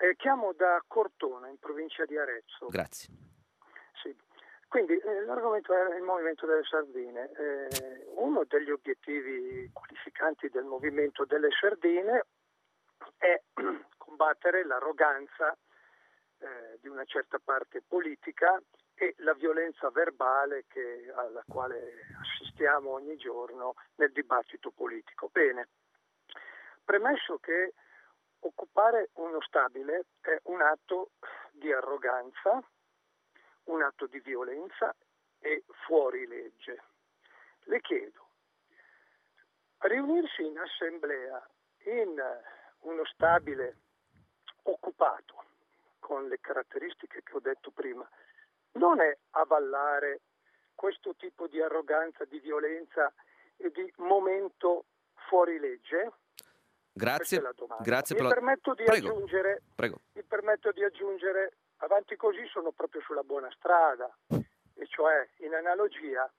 [0.00, 2.66] Eh, chiamo da Cortona, in provincia di Arezzo.
[2.68, 3.08] Grazie.
[4.02, 4.14] Sì.
[4.68, 7.30] Quindi eh, l'argomento è il movimento delle sardine.
[7.32, 12.26] Eh, uno degli obiettivi qualificanti del movimento delle sardine
[13.16, 13.40] è
[13.96, 15.56] combattere l'arroganza
[16.38, 18.60] eh, di una certa parte politica
[18.96, 25.28] e la violenza verbale che, alla quale assistiamo ogni giorno nel dibattito politico.
[25.30, 25.68] Bene,
[26.82, 27.74] premesso che
[28.40, 31.10] occupare uno stabile è un atto
[31.52, 32.62] di arroganza,
[33.64, 34.94] un atto di violenza
[35.40, 36.82] e fuori legge.
[37.64, 38.28] Le chiedo,
[39.80, 41.46] riunirsi in assemblea
[41.84, 42.18] in
[42.80, 43.76] uno stabile
[44.62, 45.44] occupato
[45.98, 48.08] con le caratteristiche che ho detto prima,
[48.76, 50.20] non è avallare
[50.74, 53.12] questo tipo di arroganza, di violenza
[53.56, 54.86] e di momento
[55.28, 56.12] fuori legge?
[56.92, 57.42] Grazie.
[57.80, 59.08] Grazie mi, per permetto di Prego.
[59.08, 60.00] aggiungere, Prego.
[60.12, 66.30] mi permetto di aggiungere, avanti così sono proprio sulla buona strada, e cioè in analogia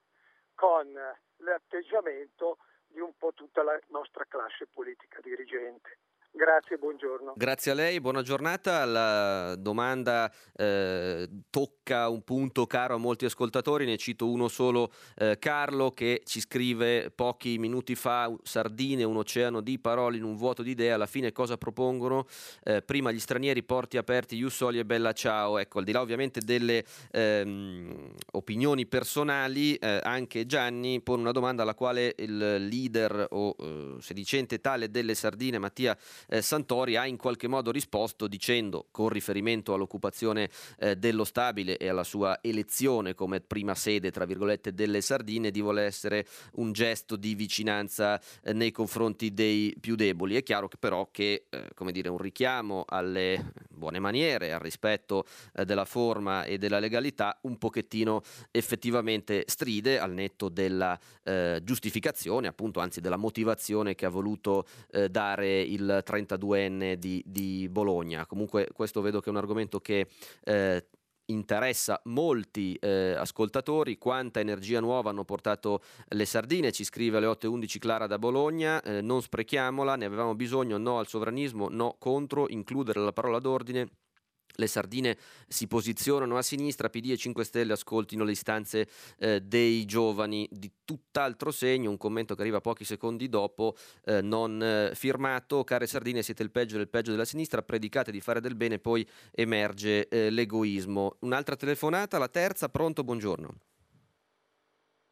[0.54, 0.92] con
[1.36, 2.58] l'atteggiamento
[2.88, 5.98] di un po' tutta la nostra classe politica dirigente.
[6.38, 7.32] Grazie, buongiorno.
[7.34, 8.84] Grazie a lei, buona giornata.
[8.84, 15.36] La domanda eh, tocca un punto caro a molti ascoltatori, ne cito uno solo, eh,
[15.40, 20.62] Carlo, che ci scrive pochi minuti fa, sardine, un oceano di parole in un vuoto
[20.62, 22.28] di idee, alla fine cosa propongono?
[22.62, 25.58] Eh, prima gli stranieri, porti aperti, Jussoli e Bella Ciao.
[25.58, 31.64] Ecco, al di là ovviamente delle ehm, opinioni personali, eh, anche Gianni pone una domanda
[31.64, 35.98] alla quale il leader o eh, sedicente tale delle sardine, Mattia
[36.28, 41.88] eh, Santori ha in qualche modo risposto dicendo, con riferimento all'occupazione eh, dello stabile e
[41.88, 47.16] alla sua elezione come prima sede, tra virgolette, delle sardine, di voler essere un gesto
[47.16, 50.36] di vicinanza eh, nei confronti dei più deboli.
[50.36, 55.24] È chiaro che però che, eh, come dire, un richiamo alle buone maniere, al rispetto
[55.54, 62.48] eh, della forma e della legalità, un pochettino effettivamente stride al netto della eh, giustificazione,
[62.48, 64.66] appunto, anzi della motivazione che ha voluto
[65.10, 68.26] dare il 32enne di, di, Bologna.
[68.26, 70.06] Comunque questo vedo che è un argomento che
[70.44, 70.86] eh,
[71.26, 73.98] interessa molti eh, ascoltatori.
[73.98, 76.72] Quanta energia nuova hanno portato le sardine?
[76.72, 78.80] Ci scrive alle 8.11 Clara da Bologna.
[78.82, 82.48] Eh, non sprechiamola ne avevamo bisogno no al sovranismo no contro.
[82.48, 83.88] Includere la parola d'ordine
[84.56, 88.88] le sardine si posizionano a sinistra, PD e 5 Stelle ascoltino le istanze
[89.18, 93.74] eh, dei giovani di tutt'altro segno, un commento che arriva pochi secondi dopo,
[94.04, 98.20] eh, non eh, firmato, care sardine siete il peggio del peggio della sinistra, predicate di
[98.20, 101.16] fare del bene, poi emerge eh, l'egoismo.
[101.20, 103.48] Un'altra telefonata, la terza, pronto, buongiorno.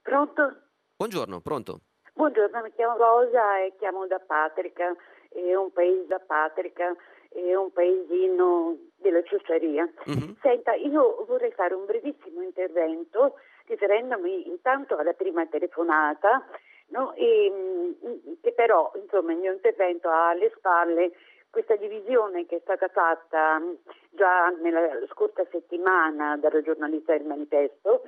[0.02, 0.56] Pronto?
[0.96, 1.80] Buongiorno, pronto.
[2.14, 4.96] Buongiorno, mi chiamo Rosa e chiamo da Patrica,
[5.28, 6.96] è un paese da Patrica
[7.36, 9.88] è un paesino della ciociaria.
[10.06, 10.34] Uh-huh.
[10.40, 13.34] Senta, io vorrei fare un brevissimo intervento
[13.66, 16.44] riferendomi intanto alla prima telefonata,
[16.88, 17.12] no?
[17.14, 21.12] e, mm, che però insomma, il mio intervento ha alle spalle
[21.50, 23.72] questa divisione che è stata fatta mm,
[24.10, 28.02] già nella scorsa settimana dalla giornalista del manifesto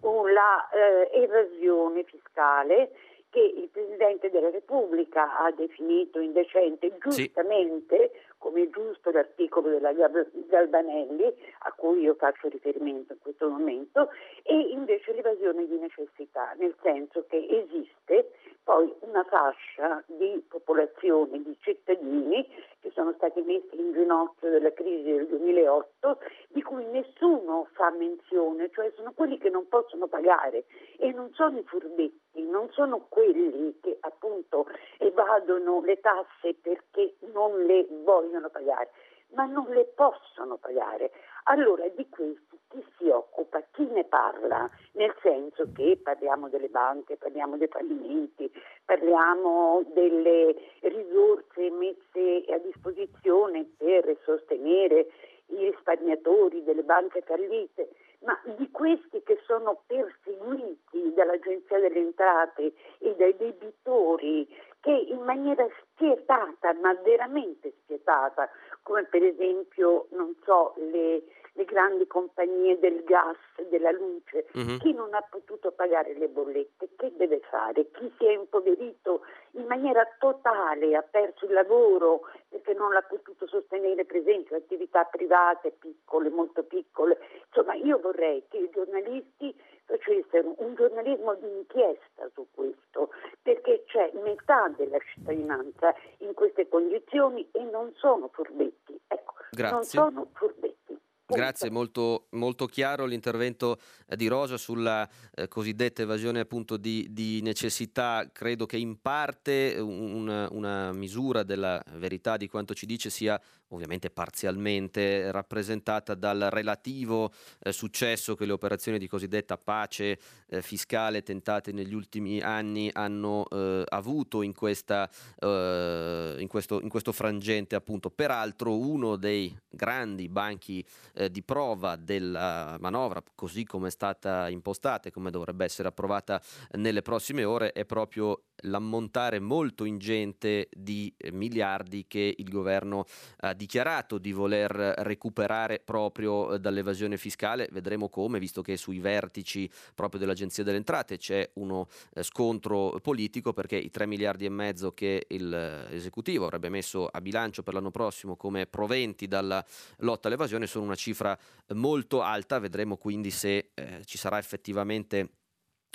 [0.00, 2.90] sulla eh, evasione fiscale
[3.30, 8.20] che il Presidente della Repubblica ha definito indecente giustamente, sì.
[8.40, 14.08] Come giusto l'articolo della Galbanelli, a cui io faccio riferimento in questo momento,
[14.42, 18.32] e invece l'evasione di necessità, nel senso che esiste
[18.64, 22.46] poi una fascia di popolazione, di cittadini
[22.80, 26.18] che sono stati messi in ginocchio dalla crisi del 2008,
[26.48, 30.64] di cui nessuno fa menzione, cioè sono quelli che non possono pagare
[30.98, 34.66] e non sono i furbetti, non sono quelli che appunto
[34.98, 38.90] evadono le tasse perché non le vogliono pagare,
[39.32, 41.10] ma non le possono pagare.
[41.44, 47.16] Allora di questi chi si occupa, chi ne parla, nel senso che parliamo delle banche,
[47.16, 48.50] parliamo dei fallimenti,
[48.84, 55.08] parliamo delle risorse messe a disposizione per sostenere
[55.46, 57.88] i risparmiatori delle banche fallite,
[58.22, 64.46] ma di questi che sono perseguiti dall'Agenzia delle Entrate e dai debitori
[64.80, 68.48] che in maniera spietata, ma veramente spietata,
[68.82, 73.36] come per esempio, non so, le, le grandi compagnie del gas,
[73.68, 74.78] della luce, uh-huh.
[74.78, 77.90] chi non ha potuto pagare le bollette, che deve fare?
[77.90, 79.22] Chi si è impoverito
[79.52, 85.04] in maniera totale, ha perso il lavoro perché non l'ha potuto sostenere, per esempio, attività
[85.04, 87.18] private piccole, molto piccole.
[87.46, 93.10] Insomma, io vorrei che i giornalisti facessero un giornalismo di inchiesta su questo,
[93.42, 99.00] perché c'è metà della cittadinanza in queste condizioni e non sono furbetti.
[99.08, 99.74] Ecco, Grazie.
[99.74, 100.98] non sono furbetti.
[101.34, 107.40] Grazie, molto, molto, chiaro l'intervento eh, di Rosa sulla eh, cosiddetta evasione appunto di, di,
[107.42, 108.28] necessità.
[108.32, 113.40] Credo che in parte una, una misura della verità di quanto ci dice sia
[113.70, 120.18] ovviamente parzialmente rappresentata dal relativo eh, successo che le operazioni di cosiddetta pace
[120.48, 125.08] eh, fiscale tentate negli ultimi anni hanno eh, avuto in, questa,
[125.38, 128.10] eh, in, questo, in, questo, frangente appunto.
[128.10, 135.08] Peraltro uno dei grandi banchi eh, di prova della manovra, così come è stata impostata
[135.08, 136.40] e come dovrebbe essere approvata
[136.72, 143.04] nelle prossime ore, è proprio l'ammontare molto ingente di eh, miliardi che il governo
[143.38, 147.68] ha dichiarato di voler recuperare proprio eh, dall'evasione fiscale.
[147.70, 153.52] Vedremo come, visto che sui vertici proprio dell'Agenzia delle Entrate c'è uno eh, scontro politico
[153.52, 158.34] perché i 3 miliardi e mezzo che l'esecutivo avrebbe messo a bilancio per l'anno prossimo
[158.34, 159.62] come proventi dalla
[159.98, 161.38] lotta all'evasione sono una cifra
[161.74, 162.58] molto alta.
[162.58, 165.39] Vedremo quindi se eh, ci sarà effettivamente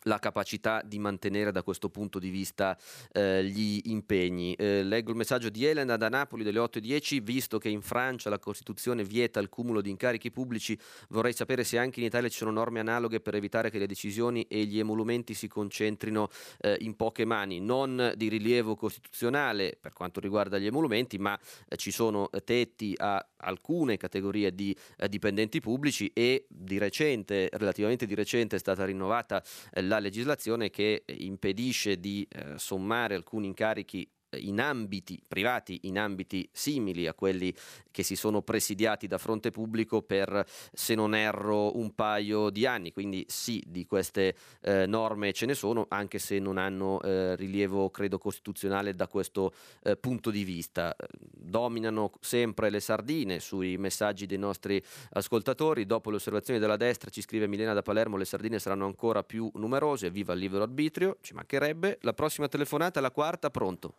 [0.05, 2.77] la capacità di mantenere da questo punto di vista
[3.11, 4.53] eh, gli impegni.
[4.53, 8.39] Eh, leggo il messaggio di Elena da Napoli delle 8.10, visto che in Francia la
[8.39, 10.77] Costituzione vieta il cumulo di incarichi pubblici,
[11.09, 14.43] vorrei sapere se anche in Italia ci sono norme analoghe per evitare che le decisioni
[14.43, 16.29] e gli emolumenti si concentrino
[16.59, 21.37] eh, in poche mani, non di rilievo costituzionale per quanto riguarda gli emolumenti, ma
[21.67, 28.05] eh, ci sono tetti a alcune categorie di eh, dipendenti pubblici e di recente, relativamente
[28.05, 29.43] di recente è stata rinnovata
[29.81, 34.07] la la legislazione che impedisce di eh, sommare alcuni incarichi
[34.39, 37.53] in ambiti privati, in ambiti simili a quelli
[37.91, 42.91] che si sono presidiati da fronte pubblico per, se non erro, un paio di anni.
[42.91, 47.89] Quindi sì, di queste eh, norme ce ne sono, anche se non hanno eh, rilievo,
[47.89, 50.95] credo, costituzionale da questo eh, punto di vista.
[51.31, 55.85] Dominano sempre le sardine sui messaggi dei nostri ascoltatori.
[55.85, 59.49] Dopo le osservazioni della destra, ci scrive Milena da Palermo, le sardine saranno ancora più
[59.55, 60.09] numerose.
[60.09, 61.99] Viva il libero arbitrio, ci mancherebbe.
[62.01, 63.95] La prossima telefonata la quarta, pronto.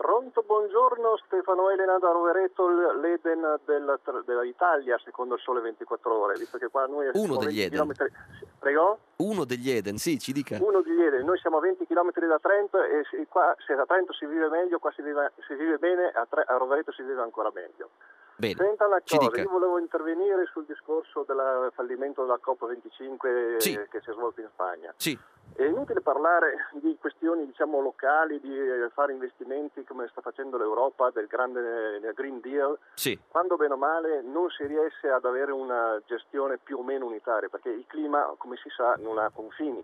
[0.00, 2.66] Pronto, buongiorno Stefano Elena da Rovereto,
[2.98, 7.72] l'Eden della, dell'Italia secondo il Sole 24 Ore, visto che qua noi Uno degli Eden.
[7.72, 8.10] Chilometri...
[8.58, 8.98] Prego?
[9.16, 10.56] Uno degli Eden, sì, ci dica.
[10.58, 14.14] Uno degli Eden, noi siamo a 20 km da Trento e qua se a Trento
[14.14, 17.20] si vive meglio, qua si vive, si vive bene, a, Tre, a Rovereto si vive
[17.20, 17.90] ancora meglio.
[18.36, 18.54] Bene.
[18.56, 23.78] Senta una cosa, io volevo intervenire sul discorso del fallimento della COP25 sì.
[23.90, 24.94] che si è svolto in Spagna.
[24.96, 25.18] Sì.
[25.54, 28.56] È inutile parlare di questioni diciamo, locali, di
[28.92, 33.18] fare investimenti come sta facendo l'Europa, del grande Green Deal, sì.
[33.28, 37.48] quando bene o male non si riesce ad avere una gestione più o meno unitaria,
[37.48, 39.82] perché il clima, come si sa, non ha confini.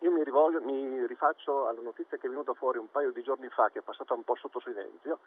[0.00, 3.48] Io mi, rivolgo, mi rifaccio alla notizia che è venuta fuori un paio di giorni
[3.48, 5.20] fa, che è passata un po' sotto silenzio,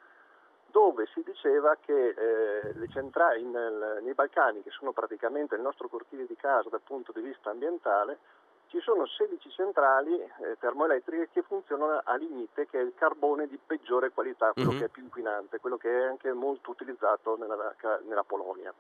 [0.70, 5.88] dove si diceva che eh, le centrali nel, nei Balcani, che sono praticamente il nostro
[5.88, 8.20] cortile di casa dal punto di vista ambientale,
[8.68, 13.58] ci sono 16 centrali eh, termoelettriche che funzionano a lignite, che è il carbone di
[13.58, 14.80] peggiore qualità, quello mm-hmm.
[14.80, 17.74] che è più inquinante, quello che è anche molto utilizzato nella,
[18.06, 18.74] nella Polonia.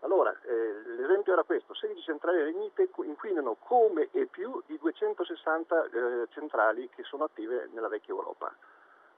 [0.00, 5.84] Allora, eh, l'esempio era questo, 16 centrali a lignite inquinano come e più di 260
[5.84, 8.54] eh, centrali che sono attive nella vecchia Europa.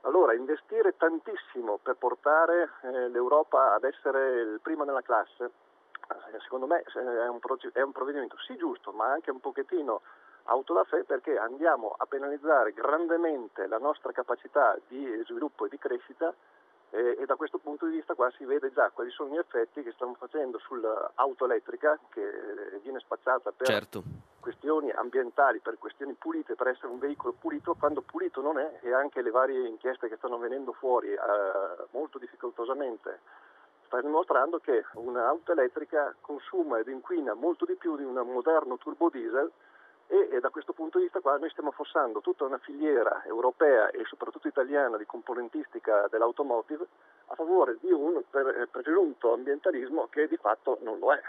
[0.02, 5.50] Allora, investire tantissimo per portare eh, l'Europa ad essere il primo nella classe,
[6.42, 7.40] secondo me eh, è un,
[7.72, 10.02] è un, provvedimento sì giusto, ma anche un pochettino
[10.44, 15.78] auto da fé perché andiamo a penalizzare grandemente la nostra capacità di sviluppo e di
[15.78, 16.32] crescita
[16.90, 19.82] e, e da questo punto di vista qua si vede già quali sono gli effetti
[19.82, 24.02] che stiamo facendo sull'auto elettrica che viene spacciata per certo.
[24.38, 28.92] questioni ambientali, per questioni pulite, per essere un veicolo pulito, quando pulito non è e
[28.92, 31.18] anche le varie inchieste che stanno venendo fuori eh,
[31.90, 33.20] molto difficoltosamente
[33.86, 39.08] sta dimostrando che un'auto elettrica consuma ed inquina molto di più di un moderno turbo
[39.08, 39.50] diesel
[40.08, 43.90] e, e, da questo punto di vista qua noi stiamo affossando tutta una filiera europea
[43.90, 46.86] e soprattutto italiana di componentistica dell'automotive
[47.26, 48.22] a favore di un
[48.70, 51.20] presunto ambientalismo che di fatto non lo è.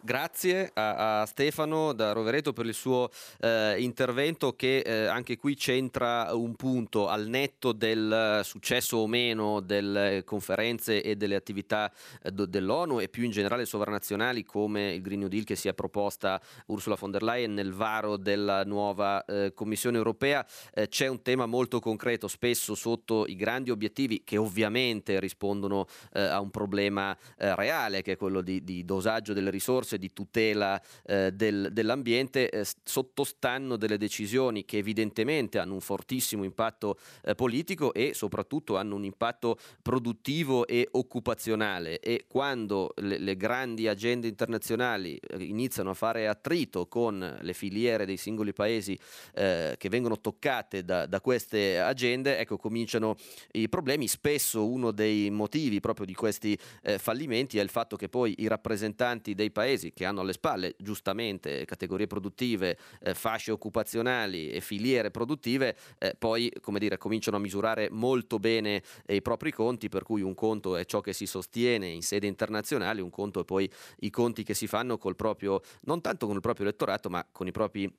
[0.00, 5.56] Grazie a, a, Stefano da Rovereto per il suo eh, intervento che eh, anche qui
[5.56, 7.08] c'entra un punto.
[7.08, 11.92] Al netto del successo o meno delle conferenze e delle attività
[12.22, 15.74] eh, dell'ONU e più in generale sovranazionali come il Green New Deal che si è
[15.74, 21.22] proposta Ursula von der Leyen nel varo della nuova eh, Commissione europea eh, c'è un
[21.22, 27.16] tema molto concreto spesso sotto i grandi obiettivi che ovviamente rispondono eh, a un problema
[27.36, 32.50] reale che è quello di, di dosaggio delle risorse risorse di tutela eh, del, dell'ambiente
[32.50, 38.96] eh, sottostanno delle decisioni che evidentemente hanno un fortissimo impatto eh, politico e soprattutto hanno
[38.96, 45.94] un impatto produttivo e occupazionale e quando le, le grandi agende internazionali eh, iniziano a
[45.94, 48.98] fare attrito con le filiere dei singoli paesi
[49.34, 53.16] eh, che vengono toccate da, da queste agende, ecco cominciano
[53.52, 54.06] i problemi.
[54.08, 58.48] Spesso uno dei motivi proprio di questi eh, fallimenti è il fatto che poi i
[58.48, 64.60] rappresentanti dei paesi paesi che hanno alle spalle giustamente categorie produttive, eh, fasce occupazionali e
[64.60, 69.88] filiere produttive, eh, poi come dire, cominciano a misurare molto bene eh, i propri conti,
[69.88, 73.44] per cui un conto è ciò che si sostiene in sede internazionale, un conto è
[73.44, 73.70] poi
[74.00, 77.46] i conti che si fanno col proprio, non tanto con il proprio elettorato, ma con
[77.46, 77.90] i propri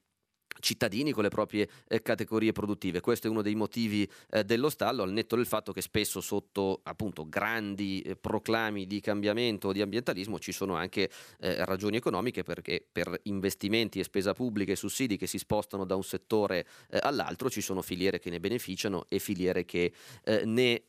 [0.59, 2.99] cittadini con le proprie eh, categorie produttive.
[2.99, 6.81] Questo è uno dei motivi eh, dello stallo, al netto del fatto che spesso sotto
[6.83, 12.43] appunto grandi eh, proclami di cambiamento o di ambientalismo ci sono anche eh, ragioni economiche
[12.43, 16.99] perché per investimenti e spesa pubblica e sussidi che si spostano da un settore eh,
[17.01, 19.91] all'altro ci sono filiere che ne beneficiano e filiere che
[20.23, 20.83] eh, ne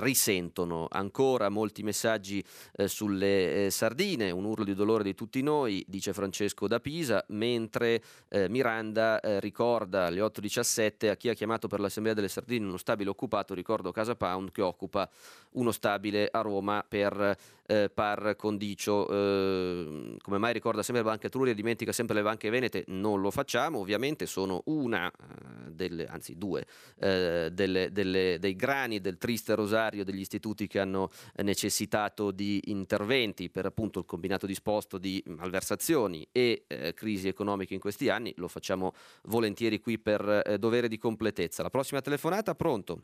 [0.00, 0.86] risentono.
[0.90, 2.42] Ancora molti messaggi
[2.84, 8.02] sulle sardine, un urlo di dolore di tutti noi, dice Francesco da Pisa, mentre
[8.48, 13.10] Miranda eh, ricorda alle 8.17 a chi ha chiamato per l'Assemblea delle Sardine uno stabile
[13.10, 15.08] occupato, ricordo Casa Pound che occupa
[15.52, 17.36] uno stabile a Roma per
[17.70, 19.08] eh, par condicio.
[19.08, 22.82] Eh, come mai ricorda sempre Banca Etruria, dimentica sempre le banche venete?
[22.88, 26.66] Non lo facciamo, ovviamente sono una eh, delle, anzi due,
[26.98, 33.50] eh, delle, delle, dei grani del triste rosario degli istituti che hanno necessitato di interventi
[33.50, 38.48] per appunto il combinato disposto di malversazioni e eh, crisi economiche in questi anni, lo
[38.48, 38.92] facciamo
[39.24, 41.62] volentieri qui per eh, dovere di completezza.
[41.62, 43.00] La prossima telefonata, pronto?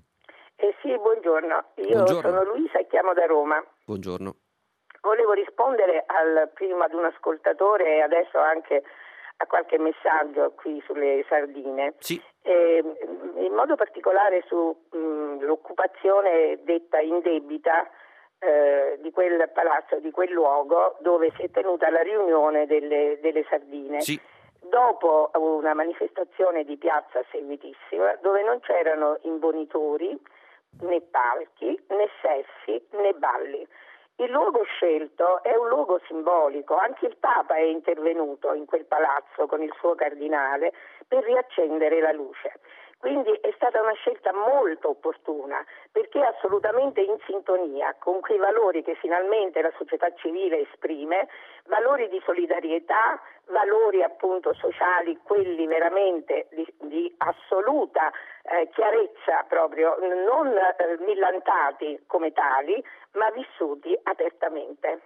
[0.56, 1.72] Eh sì, Sì, buongiorno.
[1.76, 2.30] Io buongiorno.
[2.30, 3.62] sono Luisa e chiamo da Roma.
[3.84, 4.36] Buongiorno.
[5.06, 8.82] Volevo rispondere al, prima ad un ascoltatore e adesso anche
[9.36, 11.94] a qualche messaggio qui sulle sardine.
[11.98, 12.20] Sì.
[12.42, 12.82] Eh,
[13.36, 17.88] in modo particolare sull'occupazione detta indebita
[18.40, 23.46] eh, di quel palazzo, di quel luogo dove si è tenuta la riunione delle, delle
[23.48, 24.00] sardine.
[24.00, 24.20] Sì.
[24.60, 30.20] Dopo una manifestazione di piazza seguitissima dove non c'erano imbonitori
[30.80, 33.64] né palchi né sessi né balli.
[34.18, 39.46] Il luogo scelto è un luogo simbolico, anche il Papa è intervenuto in quel palazzo
[39.46, 40.72] con il suo cardinale
[41.06, 42.60] per riaccendere la luce.
[43.06, 48.96] Quindi è stata una scelta molto opportuna perché assolutamente in sintonia con quei valori che
[48.96, 51.28] finalmente la società civile esprime,
[51.66, 58.10] valori di solidarietà, valori appunto sociali, quelli veramente di, di assoluta
[58.42, 65.00] eh, chiarezza proprio, non eh, millantati come tali, ma vissuti apertamente.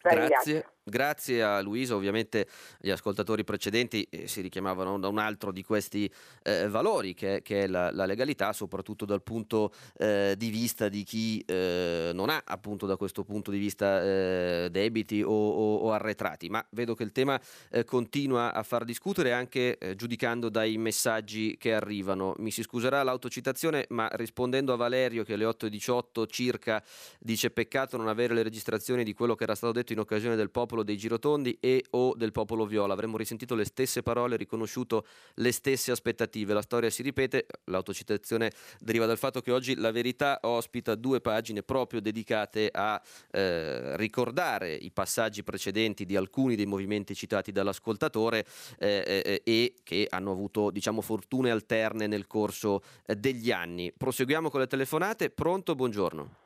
[0.00, 0.64] Grazie.
[0.86, 2.46] Grazie a Luisa, ovviamente
[2.78, 6.12] gli ascoltatori precedenti eh, si richiamavano da un altro di questi
[6.42, 11.02] eh, valori che, che è la, la, legalità, soprattutto dal punto eh, di vista di
[11.02, 15.92] chi eh, non ha appunto da questo punto di vista eh, debiti o, o, o,
[15.92, 17.40] arretrati, ma vedo che il tema
[17.86, 22.34] continua a far discutere anche giudicando dai messaggi che arrivano.
[22.38, 26.84] Mi si scuserà l'autocitazione, ma rispondendo a Valerio che alle 8.18 circa
[27.18, 30.50] dice peccato non avere le registrazioni di quello che era stato detto in occasione del
[30.50, 32.92] popolo popolo dei girotondi e o del popolo viola.
[32.92, 36.52] Avremmo risentito le stesse parole, riconosciuto le stesse aspettative.
[36.52, 38.50] La storia si ripete, l'autocitazione
[38.80, 43.00] deriva dal fatto che oggi la verità ospita due pagine proprio dedicate a
[43.30, 48.44] eh, ricordare i passaggi precedenti di alcuni dei movimenti citati dall'ascoltatore
[48.78, 53.92] eh, eh, e che hanno avuto diciamo fortune alterne nel corso eh, degli anni.
[53.96, 55.30] Proseguiamo con le telefonate.
[55.30, 55.74] Pronto?
[55.74, 56.43] Buongiorno.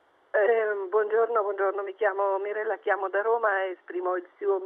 [1.58, 4.24] Buongiorno, mi chiamo Mirella, chiamo da Roma e esprimo il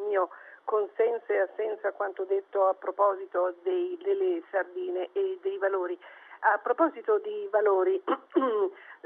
[0.09, 0.29] mio
[0.65, 5.99] consenso e assenza a quanto detto a proposito dei, delle sardine e dei valori.
[6.41, 7.99] A proposito di valori,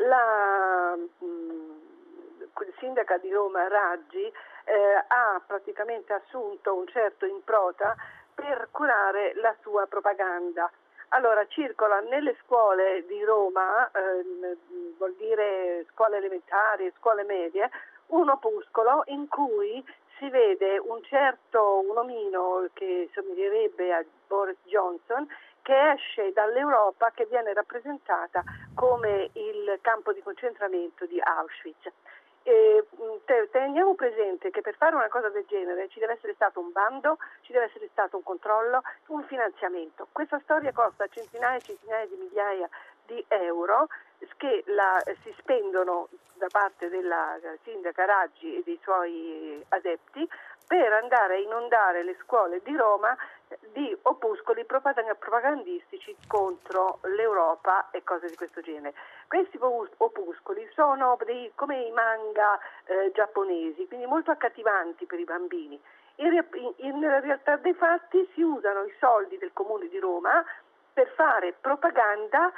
[0.02, 4.32] la mh, sindaca di Roma Raggi
[4.64, 7.94] eh, ha praticamente assunto un certo improta
[8.34, 10.68] per curare la sua propaganda.
[11.10, 14.56] Allora, circola nelle scuole di Roma, eh,
[14.98, 17.70] vuol dire scuole elementari, scuole medie,
[18.08, 19.84] un opuscolo in cui
[20.18, 25.26] si vede un certo un omino che somiglierebbe a Boris Johnson
[25.62, 28.42] che esce dall'Europa che viene rappresentata
[28.74, 31.90] come il campo di concentramento di Auschwitz.
[32.48, 32.84] E,
[33.24, 36.70] te, teniamo presente che per fare una cosa del genere ci deve essere stato un
[36.70, 40.06] bando, ci deve essere stato un controllo, un finanziamento.
[40.12, 42.68] Questa storia costa centinaia e centinaia di migliaia
[43.04, 43.88] di euro
[44.36, 50.28] che la, si spendono da parte della sindaca Raggi e dei suoi adepti
[50.66, 53.16] per andare a inondare le scuole di Roma
[53.72, 58.94] di opuscoli propagandistici contro l'Europa e cose di questo genere.
[59.28, 65.80] Questi opuscoli sono dei, come i manga eh, giapponesi, quindi molto accattivanti per i bambini.
[66.16, 66.44] In,
[66.78, 70.44] in, nella realtà dei fatti si usano i soldi del Comune di Roma
[70.92, 72.50] per fare propaganda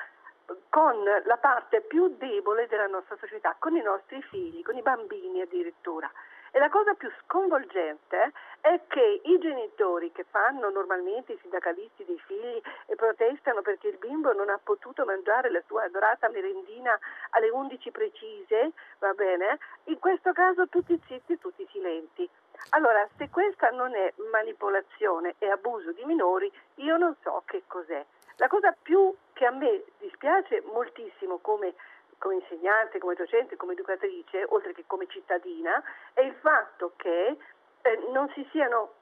[0.71, 5.43] con la parte più debole della nostra società, con i nostri figli, con i bambini
[5.43, 6.11] addirittura.
[6.51, 12.21] E la cosa più sconvolgente è che i genitori che fanno normalmente i sindacalisti dei
[12.27, 16.99] figli e protestano perché il bimbo non ha potuto mangiare la sua adorata merendina
[17.31, 19.59] alle 11 precise, va bene?
[19.85, 22.29] In questo caso tutti zitti e tutti silenti.
[22.71, 28.05] Allora, se questa non è manipolazione e abuso di minori, io non so che cos'è.
[28.37, 31.75] La cosa più che a me dispiace moltissimo come
[32.19, 37.37] come insegnante, come docente, come educatrice, oltre che come cittadina, è il fatto che
[37.83, 38.95] eh, non si siano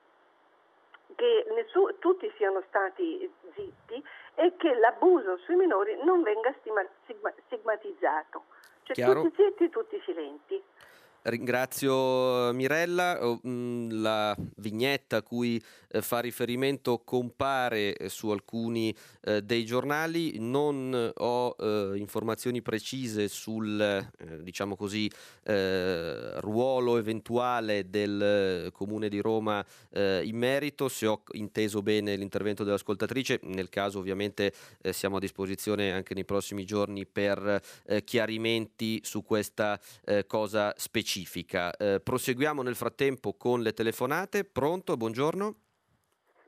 [1.14, 4.03] che nessuno, tutti siano stati zitti
[4.35, 6.85] e che l'abuso sui minori non venga stigma,
[7.47, 8.45] stigmatizzato.
[8.83, 9.23] Cioè Chiaro.
[9.23, 10.62] tutti zitti, tutti silenti.
[11.29, 19.43] Ringrazio Mirella, oh, la vignetta a cui eh, fa riferimento compare eh, su alcuni eh,
[19.43, 21.55] dei giornali, non ho
[21.95, 24.07] informazioni precise sul
[24.41, 25.11] diciamo così,
[25.45, 29.64] ruolo eventuale del Comune di Roma
[29.95, 34.53] in merito, se ho inteso bene l'intervento dell'ascoltatrice, nel caso ovviamente
[34.91, 37.61] siamo a disposizione anche nei prossimi giorni per
[38.05, 39.80] chiarimenti su questa
[40.26, 41.71] cosa specifica specifica.
[41.76, 44.45] Eh, proseguiamo nel frattempo con le telefonate.
[44.45, 44.97] Pronto?
[44.97, 45.55] Buongiorno.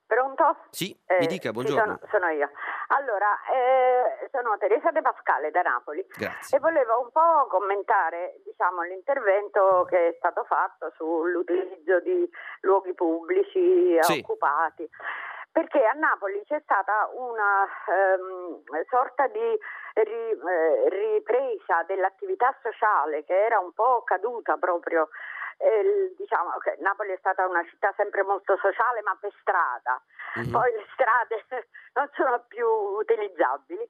[0.06, 0.56] Pronto?
[0.70, 1.98] Sì, mi dica, buongiorno.
[2.00, 2.50] Sì, sono, sono, io.
[2.88, 6.56] Allora, eh, sono Teresa De Pascale da Napoli Grazie.
[6.56, 12.28] e volevo un po' commentare diciamo, l'intervento che è stato fatto sull'utilizzo di
[12.62, 14.20] luoghi pubblici Sì.
[14.20, 14.88] occupati.
[15.58, 19.58] Perché a Napoli c'è stata una ehm, sorta di
[19.94, 25.08] ri- eh, ripresa dell'attività sociale che era un po' caduta proprio.
[25.60, 30.00] eh, diciamo che Napoli è stata una città sempre molto sociale ma per strada,
[30.36, 30.52] Mhm.
[30.52, 31.44] poi le strade
[31.98, 33.82] non sono più utilizzabili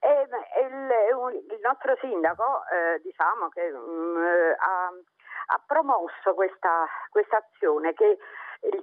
[0.00, 0.08] e,
[0.56, 4.88] e il, il nostro sindaco eh, diciamo che mm, eh, ha,
[5.52, 8.16] ha promosso questa questa azione che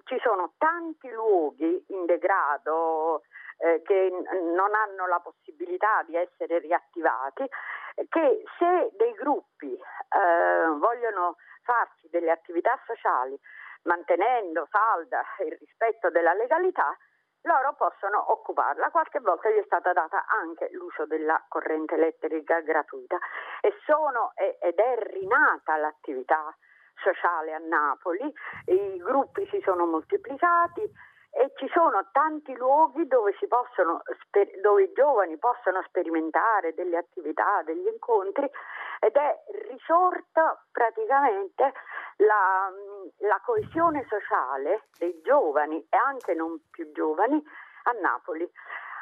[0.06, 3.22] ci sono tanti luoghi in degrado
[3.58, 7.46] eh, che non hanno la possibilità di essere riattivati,
[8.10, 13.38] che se dei gruppi eh, vogliono farci delle attività sociali
[13.84, 16.96] mantenendo salda il rispetto della legalità,
[17.42, 18.92] loro possono occuparla.
[18.92, 23.18] Qualche volta gli è stata data anche l'uso della corrente elettrica gratuita
[23.62, 26.56] e sono, ed è rinata l'attività
[27.02, 28.32] sociale a Napoli,
[28.66, 30.82] i gruppi si sono moltiplicati
[31.38, 34.02] e ci sono tanti luoghi dove, possono,
[34.62, 38.50] dove i giovani possono sperimentare delle attività, degli incontri
[39.00, 39.38] ed è
[39.70, 41.74] risorta praticamente
[42.18, 42.72] la,
[43.18, 47.42] la coesione sociale dei giovani e anche non più giovani
[47.84, 48.50] a Napoli.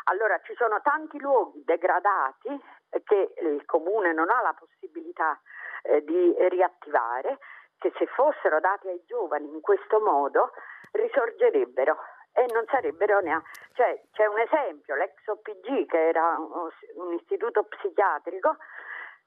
[0.05, 2.61] Allora ci sono tanti luoghi degradati
[3.03, 5.39] che il comune non ha la possibilità
[5.83, 7.39] eh, di riattivare,
[7.77, 10.51] che se fossero dati ai giovani in questo modo
[10.91, 11.97] risorgerebbero
[12.33, 13.49] e non sarebbero neanche.
[13.73, 18.57] Cioè, c'è un esempio, l'ex OPG che era un istituto psichiatrico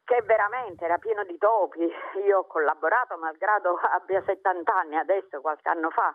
[0.05, 1.91] che veramente era pieno di topi.
[2.25, 6.15] Io ho collaborato, malgrado abbia 70 anni adesso, qualche anno fa,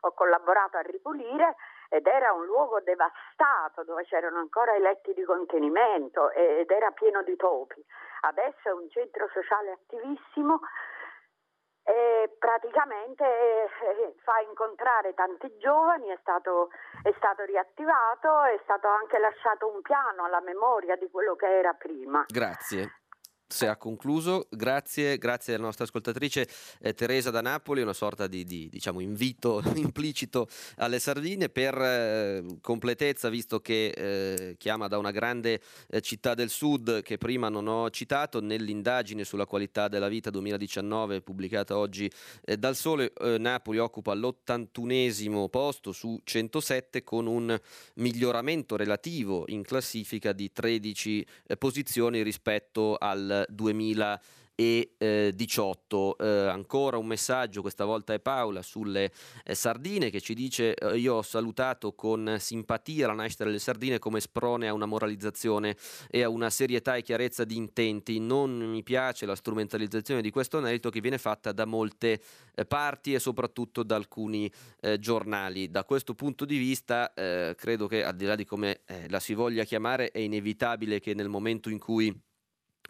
[0.00, 1.56] ho collaborato a ripulire
[1.88, 7.22] ed era un luogo devastato dove c'erano ancora i letti di contenimento ed era pieno
[7.22, 7.84] di topi.
[8.22, 10.60] Adesso è un centro sociale attivissimo
[11.84, 16.70] e praticamente eh, fa incontrare tanti giovani, è stato,
[17.02, 21.74] è stato riattivato, è stato anche lasciato un piano alla memoria di quello che era
[21.74, 22.24] prima.
[22.26, 23.03] Grazie.
[23.46, 26.48] Se ha concluso, grazie, grazie alla nostra ascoltatrice
[26.80, 32.44] eh, Teresa da Napoli, una sorta di, di, diciamo, invito implicito alle sardine per eh,
[32.62, 37.68] completezza, visto che eh, chiama da una grande eh, città del sud che prima non
[37.68, 42.10] ho citato, nell'indagine sulla qualità della vita 2019 pubblicata oggi
[42.44, 47.56] eh, dal Sole, eh, Napoli occupa l'81esimo posto su 107 con un
[47.96, 56.18] miglioramento relativo in classifica di 13 eh, posizioni rispetto al 2018.
[56.18, 59.10] Eh, ancora un messaggio, questa volta è Paola, sulle
[59.44, 63.98] eh, sardine che ci dice eh, io ho salutato con simpatia la nascita delle sardine
[63.98, 65.76] come sprone a una moralizzazione
[66.08, 68.20] e a una serietà e chiarezza di intenti.
[68.20, 72.20] Non mi piace la strumentalizzazione di questo anelito che viene fatta da molte
[72.54, 74.50] eh, parti e soprattutto da alcuni
[74.80, 75.70] eh, giornali.
[75.70, 79.20] Da questo punto di vista eh, credo che al di là di come eh, la
[79.20, 82.14] si voglia chiamare è inevitabile che nel momento in cui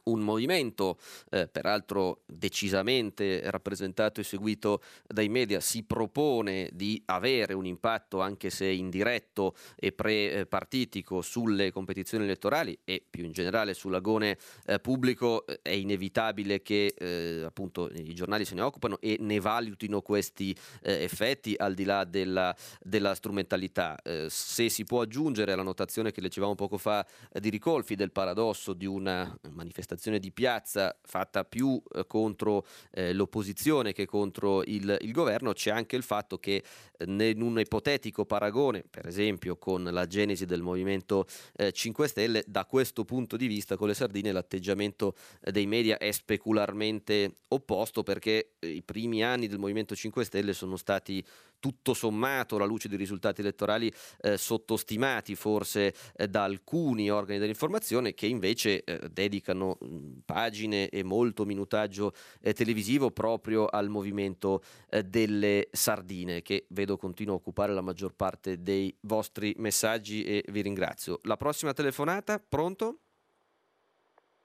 [0.05, 0.99] un movimento,
[1.31, 8.51] eh, peraltro decisamente rappresentato e seguito dai media, si propone di avere un impatto, anche
[8.51, 14.37] se indiretto e pre-partitico, sulle competizioni elettorali e più in generale sull'agone
[14.67, 20.01] eh, pubblico, è inevitabile che eh, appunto i giornali se ne occupano e ne valutino
[20.03, 23.97] questi eh, effetti al di là della, della strumentalità.
[24.03, 28.73] Eh, se si può aggiungere alla notazione che leggevamo poco fa di Ricolfi del paradosso
[28.73, 35.13] di una manifestazione di piazza fatta più eh, contro eh, l'opposizione che contro il, il,
[35.13, 36.63] governo, c'è anche il fatto che
[36.97, 41.27] eh, in un ipotetico paragone, per esempio con la genesi del Movimento
[41.71, 47.37] 5 Stelle, da questo punto di vista con le sardine l'atteggiamento dei media è specularmente
[47.49, 51.25] opposto perché i primi anni del Movimento 5 Stelle sono stati
[51.65, 58.13] tutto sommato alla luce dei risultati elettorali eh, sottostimati forse eh, da alcuni organi dell'informazione
[58.13, 59.87] che invece eh, dedicano mh,
[60.27, 62.13] pagine e molto minutaggio
[62.43, 64.61] eh, televisivo proprio al movimento
[64.91, 70.45] eh, delle sardine che vedo continua a occupare la maggior parte dei vostri messaggi e
[70.49, 71.19] vi ringrazio.
[71.23, 72.99] La prossima telefonata, pronto?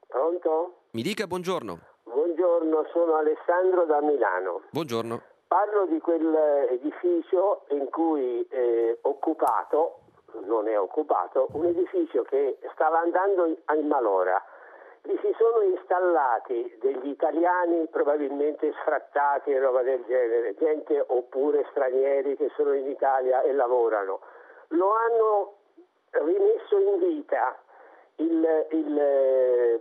[0.07, 0.83] Pronto?
[0.91, 1.79] Mi dica buongiorno.
[2.03, 4.61] Buongiorno, sono Alessandro da Milano.
[4.71, 5.21] Buongiorno.
[5.49, 10.01] Parlo di quell'edificio in cui è occupato,
[10.45, 14.39] non è occupato, un edificio che stava andando in malora.
[15.01, 22.35] Vi si sono installati degli italiani probabilmente sfrattati e roba del genere, gente oppure stranieri
[22.37, 24.19] che sono in Italia e lavorano.
[24.67, 25.53] Lo hanno
[26.11, 27.57] rimesso in vita
[28.17, 29.79] il, il eh,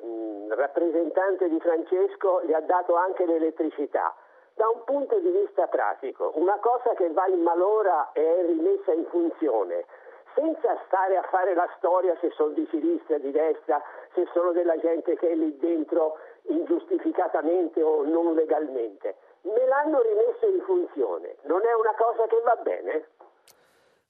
[0.49, 4.15] rappresentante di Francesco gli ha dato anche l'elettricità.
[4.59, 8.93] Da un punto di vista pratico, una cosa che va in malora e è rimessa
[8.93, 9.85] in funzione,
[10.35, 13.81] senza stare a fare la storia se sono di sinistra, di destra,
[14.15, 16.19] se sono della gente che è lì dentro
[16.49, 19.15] ingiustificatamente o non legalmente.
[19.43, 23.07] Me l'hanno rimesso in funzione, non è una cosa che va bene?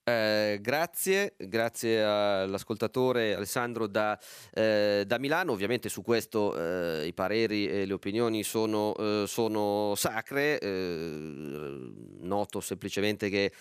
[0.09, 4.19] Eh, grazie, grazie all'ascoltatore Alessandro da,
[4.55, 5.53] eh, da Milano.
[5.53, 10.59] Ovviamente su questo eh, i pareri e le opinioni sono, eh, sono sacre.
[10.61, 13.53] Eh, noto semplicemente che,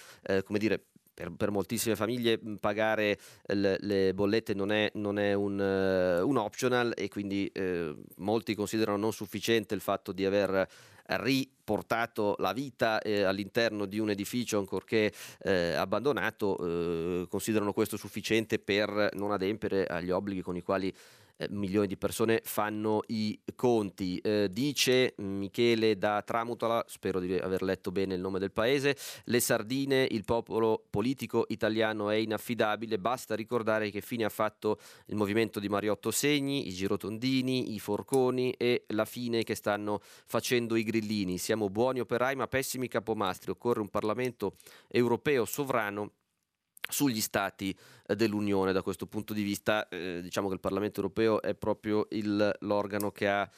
[0.43, 0.81] come dire,
[1.17, 3.17] per, per, moltissime famiglie pagare
[3.47, 8.53] le, le bollette non è, non è un, uh, un, optional e quindi uh, molti
[8.53, 10.67] considerano non sufficiente il fatto di aver
[11.15, 18.59] riportato la vita eh, all'interno di un edificio ancorché eh, abbandonato, eh, considerano questo sufficiente
[18.59, 20.93] per non adempiere agli obblighi con i quali
[21.49, 24.17] milioni di persone fanno i conti.
[24.17, 28.95] Eh, dice Michele da Tramutola, spero di aver letto bene il nome del paese,
[29.25, 35.15] le sardine, il popolo politico italiano è inaffidabile, basta ricordare che fine ha fatto il
[35.15, 40.83] movimento di Mariotto Segni, i girotondini, i forconi e la fine che stanno facendo i
[40.83, 41.37] grillini.
[41.37, 44.55] Siamo buoni operai ma pessimi capomastri, occorre un Parlamento
[44.87, 46.11] europeo sovrano
[46.89, 48.71] sugli stati eh, dell'Unione.
[48.71, 53.11] Da questo punto di vista eh, diciamo che il Parlamento europeo è proprio il, l'organo
[53.11, 53.49] che ha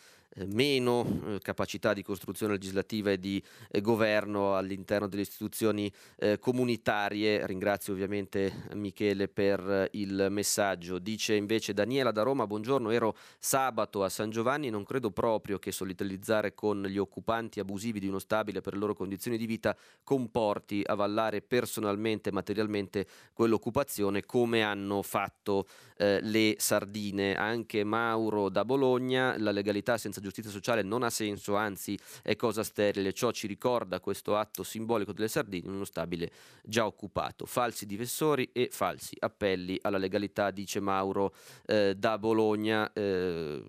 [0.48, 7.46] meno eh, capacità di costruzione legislativa e di eh, governo all'interno delle istituzioni eh, comunitarie.
[7.46, 11.00] Ringrazio ovviamente Michele per il messaggio.
[11.00, 15.72] Dice invece Daniela da Roma, buongiorno, ero sabato a San Giovanni non credo proprio che
[15.72, 20.82] solidarizzare con gli occupanti abusivi di uno stabile per le loro condizioni di vita comporti
[20.86, 25.68] avallare personalmente e materialmente quell'occupazione come hanno fatto
[26.00, 27.36] eh, le sardine.
[27.36, 32.64] Anche Mauro da Bologna, la legalità senza giustizia sociale non ha senso, anzi è cosa
[32.64, 33.12] sterile.
[33.12, 36.32] Ciò ci ricorda questo atto simbolico delle sardine in uno stabile
[36.64, 37.46] già occupato.
[37.46, 41.34] Falsi difensori e falsi appelli alla legalità, dice Mauro
[41.66, 42.92] eh, da Bologna.
[42.94, 43.62] Eh,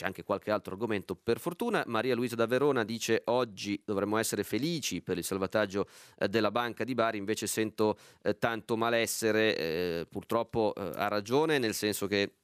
[0.00, 1.82] c'è anche qualche altro argomento per fortuna.
[1.86, 5.86] Maria Luisa da Verona dice oggi dovremmo essere felici per il salvataggio
[6.18, 11.58] eh, della banca di Bari, invece sento eh, tanto malessere, eh, purtroppo eh, ha ragione,
[11.58, 12.36] nel senso che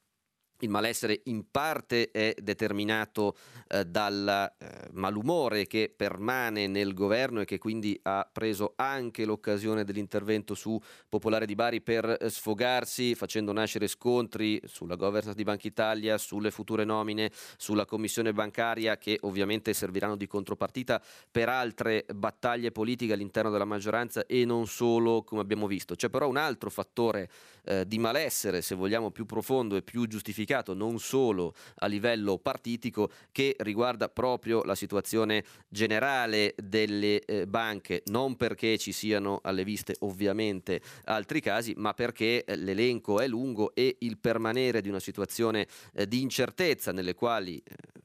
[0.60, 3.36] il malessere in parte è determinato
[3.68, 9.84] eh, dal eh, malumore che permane nel governo e che quindi ha preso anche l'occasione
[9.84, 15.66] dell'intervento su Popolare di Bari per eh, sfogarsi facendo nascere scontri sulla governance di Banca
[15.66, 22.72] Italia, sulle future nomine, sulla commissione bancaria che ovviamente serviranno di contropartita per altre battaglie
[22.72, 25.94] politiche all'interno della maggioranza e non solo come abbiamo visto.
[25.94, 27.28] C'è però un altro fattore
[27.64, 32.39] eh, di malessere, se vogliamo più profondo e più giustificato significato non solo a livello
[32.39, 39.64] partitico che riguarda proprio la situazione generale delle eh, banche, non perché ci siano alle
[39.64, 45.01] viste ovviamente altri casi, ma perché eh, l'elenco è lungo e il permanere di una
[45.01, 48.05] situazione eh, di incertezza nelle quali eh,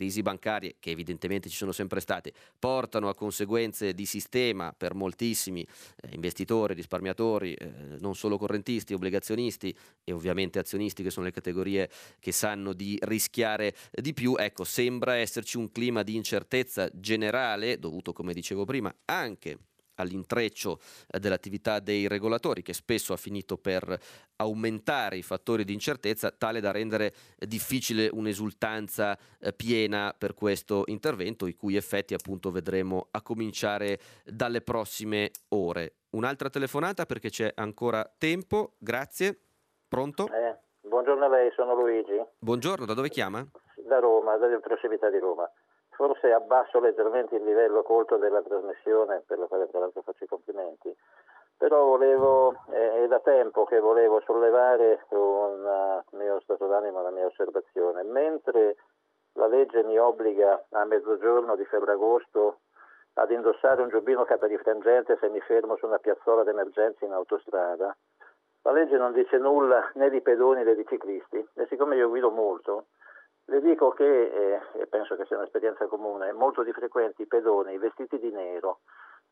[0.00, 5.60] crisi bancarie, che evidentemente ci sono sempre state, portano a conseguenze di sistema per moltissimi
[5.60, 11.90] eh, investitori, risparmiatori, eh, non solo correntisti, obbligazionisti e ovviamente azionisti, che sono le categorie
[12.18, 18.14] che sanno di rischiare di più, ecco, sembra esserci un clima di incertezza generale, dovuto,
[18.14, 19.58] come dicevo prima, anche
[20.00, 20.78] all'intreccio
[21.08, 23.98] eh, dell'attività dei regolatori che spesso ha finito per
[24.36, 31.46] aumentare i fattori di incertezza tale da rendere difficile un'esultanza eh, piena per questo intervento
[31.46, 35.94] i cui effetti appunto vedremo a cominciare dalle prossime ore.
[36.10, 39.38] Un'altra telefonata perché c'è ancora tempo, grazie.
[39.88, 40.26] Pronto?
[40.26, 42.20] Eh, buongiorno a lei, sono Luigi.
[42.38, 43.46] Buongiorno, da dove chiama?
[43.86, 45.50] Da Roma, dalle prossimità di Roma
[46.00, 50.28] forse abbasso leggermente il livello colto della trasmissione, per la quale tra l'altro faccio i
[50.28, 50.96] complimenti,
[51.58, 57.10] però volevo, eh, è da tempo che volevo sollevare un uh, mio stato d'animo, una
[57.10, 58.02] mia osservazione.
[58.04, 58.76] Mentre
[59.34, 62.60] la legge mi obbliga a mezzogiorno di febbragosto
[63.14, 67.94] ad indossare un giubbino caperifrangente se mi fermo su una piazzola d'emergenza in autostrada,
[68.62, 72.30] la legge non dice nulla né di pedoni né di ciclisti e siccome io guido
[72.30, 72.86] molto,
[73.50, 77.76] le dico che, eh, e penso che sia un'esperienza comune, molto di frequenti i pedoni
[77.78, 78.78] vestiti di nero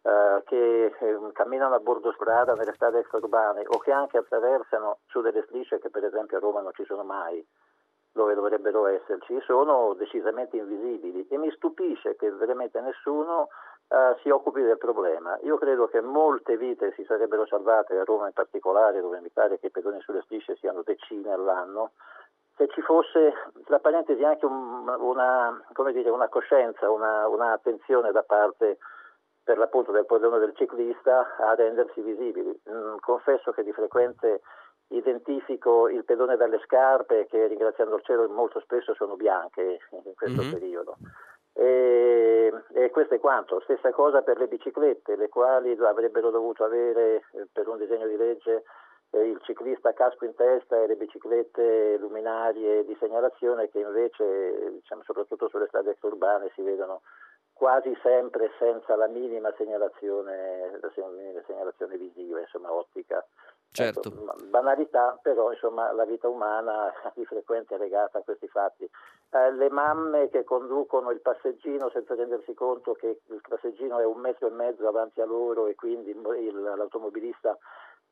[0.03, 5.21] eh, che eh, camminano a bordo strada nelle strade extraurbane o che anche attraversano su
[5.21, 7.47] delle strisce che per esempio a Roma non ci sono mai,
[8.13, 13.49] dove dovrebbero esserci, sono decisamente invisibili e mi stupisce che veramente nessuno
[13.89, 15.39] uh, si occupi del problema.
[15.43, 19.61] Io credo che molte vite si sarebbero salvate, a Roma in particolare, dove mi pare
[19.61, 21.93] che i pedoni sulle strisce siano decine all'anno,
[22.59, 23.33] se ci fosse,
[23.65, 25.63] tra parentesi, anche un, una,
[25.93, 28.79] dire, una, coscienza, una, un'attenzione da parte
[29.45, 32.51] per l'appunto del pedone del ciclista a rendersi visibili.
[32.69, 34.43] Mm, confesso che di frequente
[34.89, 40.43] identifico il pedone dalle scarpe che ringraziando il cielo molto spesso sono bianche in questo
[40.43, 40.53] mm-hmm.
[40.53, 40.97] periodo.
[41.55, 43.61] E, e, questo è quanto.
[43.61, 48.17] Stessa cosa per le biciclette, le quali avrebbero dovuto avere eh, per un disegno di
[48.17, 48.65] legge
[49.11, 55.49] il ciclista casco in testa e le biciclette luminarie di segnalazione che invece, diciamo, soprattutto
[55.49, 57.01] sulle strade extraurbane, si vedono
[57.53, 63.25] quasi sempre senza la minima segnalazione, la minima segnalazione visiva, insomma ottica.
[63.71, 64.09] Certo.
[64.09, 68.89] Ecco, banalità, però insomma la vita umana di frequente è legata a questi fatti.
[69.31, 74.21] Eh, le mamme che conducono il passeggino senza rendersi conto che il passeggino è un
[74.21, 77.59] metro e mezzo avanti a loro e quindi il, l'automobilista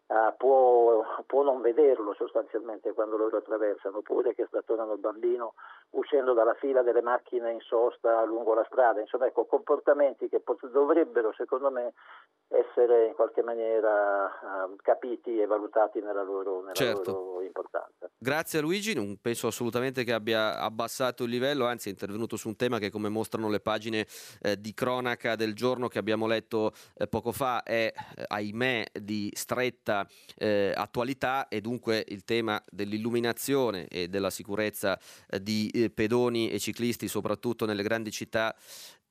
[0.07, 5.55] Uh, può, può, non vederlo sostanzialmente quando loro attraversano, oppure che stazionano il bambino
[5.91, 10.71] uscendo dalla fila delle macchine in sosta lungo la strada, insomma ecco, comportamenti che pot-
[10.71, 11.95] dovrebbero secondo me
[12.49, 17.11] essere in qualche maniera uh, capiti e valutati nella loro, nella certo.
[17.11, 18.09] loro importanza.
[18.17, 22.47] Grazie a Luigi, non penso assolutamente che abbia abbassato il livello, anzi è intervenuto su
[22.47, 24.07] un tema che come mostrano le pagine
[24.41, 29.31] eh, di cronaca del giorno che abbiamo letto eh, poco fa è eh, ahimè di
[29.35, 29.96] stretta
[30.37, 34.99] eh, attualità e dunque il tema dell'illuminazione e della sicurezza
[35.31, 38.55] eh, di eh, pedoni e ciclisti soprattutto nelle grandi città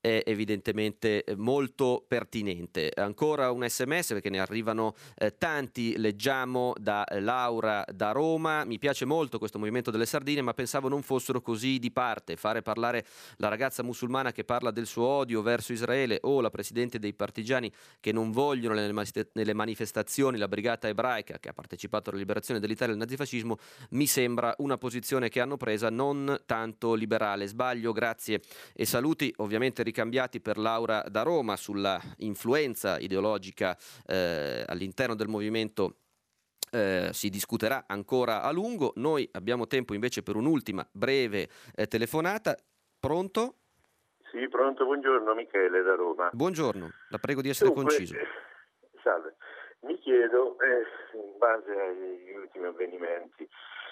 [0.05, 2.91] è evidentemente eh, molto pertinente.
[2.95, 9.05] Ancora un sms perché ne arrivano eh, tanti, leggiamo da Laura da Roma, mi piace
[9.05, 13.03] molto questo movimento delle sardine ma pensavo non fossero così di parte, fare parlare
[13.37, 17.71] la ragazza musulmana che parla del suo odio verso Israele o la presidente dei partigiani
[17.99, 23.01] che non vogliono nelle manifestazioni la brigata ebraica che ha partecipato alla liberazione dell'Italia dal
[23.01, 23.57] nazifascismo,
[23.91, 27.47] mi sembra una posizione che hanno presa non tanto liberale.
[27.47, 28.41] Sbaglio, grazie
[28.73, 35.99] e saluti, ovviamente ricambiati per Laura da Roma sulla influenza ideologica eh, all'interno del movimento
[36.69, 38.91] eh, si discuterà ancora a lungo.
[38.95, 42.57] Noi abbiamo tempo invece per un'ultima breve eh, telefonata.
[42.99, 43.55] Pronto?
[44.31, 46.29] Sì, pronto, buongiorno Michele da Roma.
[46.33, 48.15] Buongiorno, la prego di essere Dunque, conciso.
[48.15, 48.27] Eh,
[49.01, 49.37] salve,
[49.83, 50.83] mi chiedo, eh,
[51.15, 53.47] in base agli ultimi avvenimenti,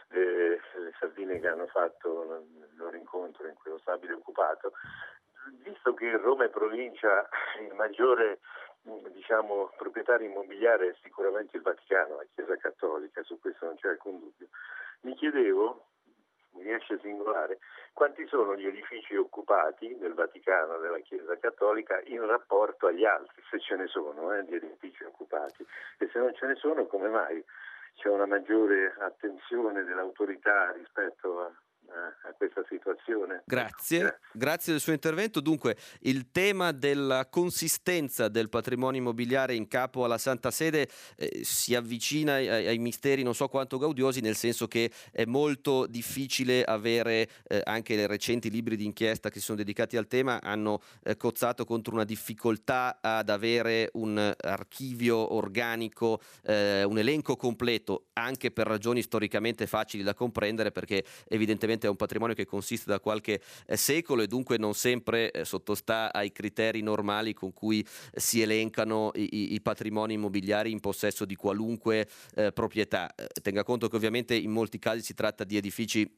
[0.10, 4.74] eh, le sardine che hanno fatto il loro incontro in quello stabile occupato,
[5.64, 7.28] visto che Roma è provincia,
[7.60, 8.40] il maggiore
[8.84, 14.20] diciamo, proprietario immobiliare è sicuramente il Vaticano, la Chiesa Cattolica, su questo non c'è alcun
[14.20, 14.48] dubbio,
[15.02, 15.86] mi chiedevo,
[16.52, 17.60] mi riesce singolare,
[17.94, 23.60] quanti sono gli edifici occupati del Vaticano, della Chiesa Cattolica, in rapporto agli altri, se
[23.60, 25.65] ce ne sono, eh, di edifici occupati,
[25.98, 27.44] e se non ce ne sono, come mai
[27.95, 31.52] c'è una maggiore attenzione dell'autorità rispetto a
[31.94, 33.44] a questa situazione.
[33.45, 33.99] Grazie.
[33.99, 34.20] Grazie.
[34.34, 34.72] grazie.
[34.72, 35.40] del suo intervento.
[35.40, 41.76] Dunque, il tema della consistenza del patrimonio immobiliare in capo alla Santa Sede eh, si
[41.76, 47.28] avvicina ai, ai, misteri non so quanto gaudiosi, nel senso che è molto difficile avere
[47.48, 51.15] eh, anche i recenti libri di inchiesta che si sono dedicati al tema hanno eh,
[51.18, 58.68] cozzato contro una difficoltà ad avere un archivio organico, eh, un elenco completo, anche per
[58.68, 63.78] ragioni storicamente facili da comprendere, perché evidentemente è un patrimonio che consiste da qualche eh,
[63.78, 69.54] secolo e dunque non sempre eh, sottostà ai criteri normali con cui si elencano i,
[69.54, 73.14] i patrimoni immobiliari in possesso di qualunque eh, proprietà.
[73.16, 76.10] Eh, tenga conto che ovviamente in molti casi si tratta di edifici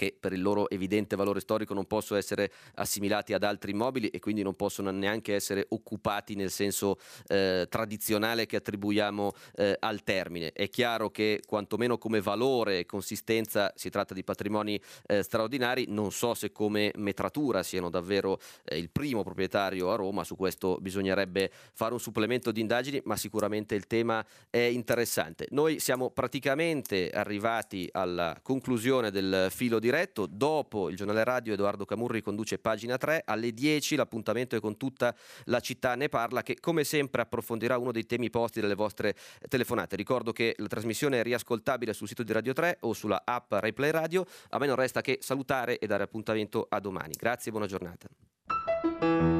[0.00, 4.18] che per il loro evidente valore storico non possono essere assimilati ad altri immobili e
[4.18, 10.52] quindi non possono neanche essere occupati nel senso eh, tradizionale che attribuiamo eh, al termine.
[10.52, 16.10] È chiaro che quantomeno come valore e consistenza si tratta di patrimoni eh, straordinari, non
[16.12, 21.50] so se come metratura siano davvero eh, il primo proprietario a Roma, su questo bisognerebbe
[21.74, 25.46] fare un supplemento di indagini, ma sicuramente il tema è interessante.
[25.50, 30.26] Noi siamo praticamente arrivati alla conclusione del filo di diretto.
[30.26, 33.22] Dopo il giornale radio Edoardo Camurri conduce pagina 3.
[33.26, 35.14] Alle 10 l'appuntamento è con tutta
[35.44, 39.16] la città ne parla che come sempre approfondirà uno dei temi posti dalle vostre
[39.48, 39.96] telefonate.
[39.96, 43.90] Ricordo che la trasmissione è riascoltabile sul sito di Radio 3 o sulla app Replay
[43.90, 44.24] Radio.
[44.50, 47.14] A me non resta che salutare e dare appuntamento a domani.
[47.18, 49.39] Grazie e buona giornata.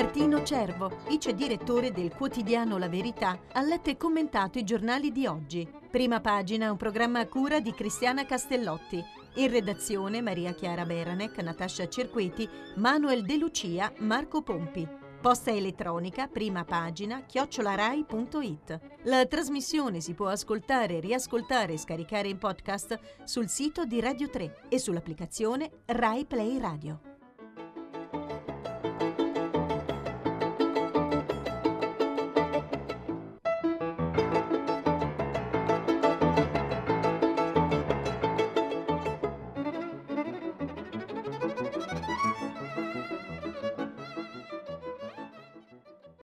[0.00, 5.26] Martino Cervo, vice direttore del quotidiano La Verità, ha letto e commentato i giornali di
[5.26, 5.70] oggi.
[5.90, 9.04] Prima pagina, un programma a cura di Cristiana Castellotti.
[9.34, 14.88] In redazione Maria Chiara Beranec, Natascia Cerqueti, Manuel De Lucia, Marco Pompi.
[15.20, 18.80] Posta elettronica, prima pagina, chiocciolarai.it.
[19.02, 24.62] La trasmissione si può ascoltare, riascoltare e scaricare in podcast sul sito di Radio 3
[24.70, 27.09] e sull'applicazione Rai Play Radio.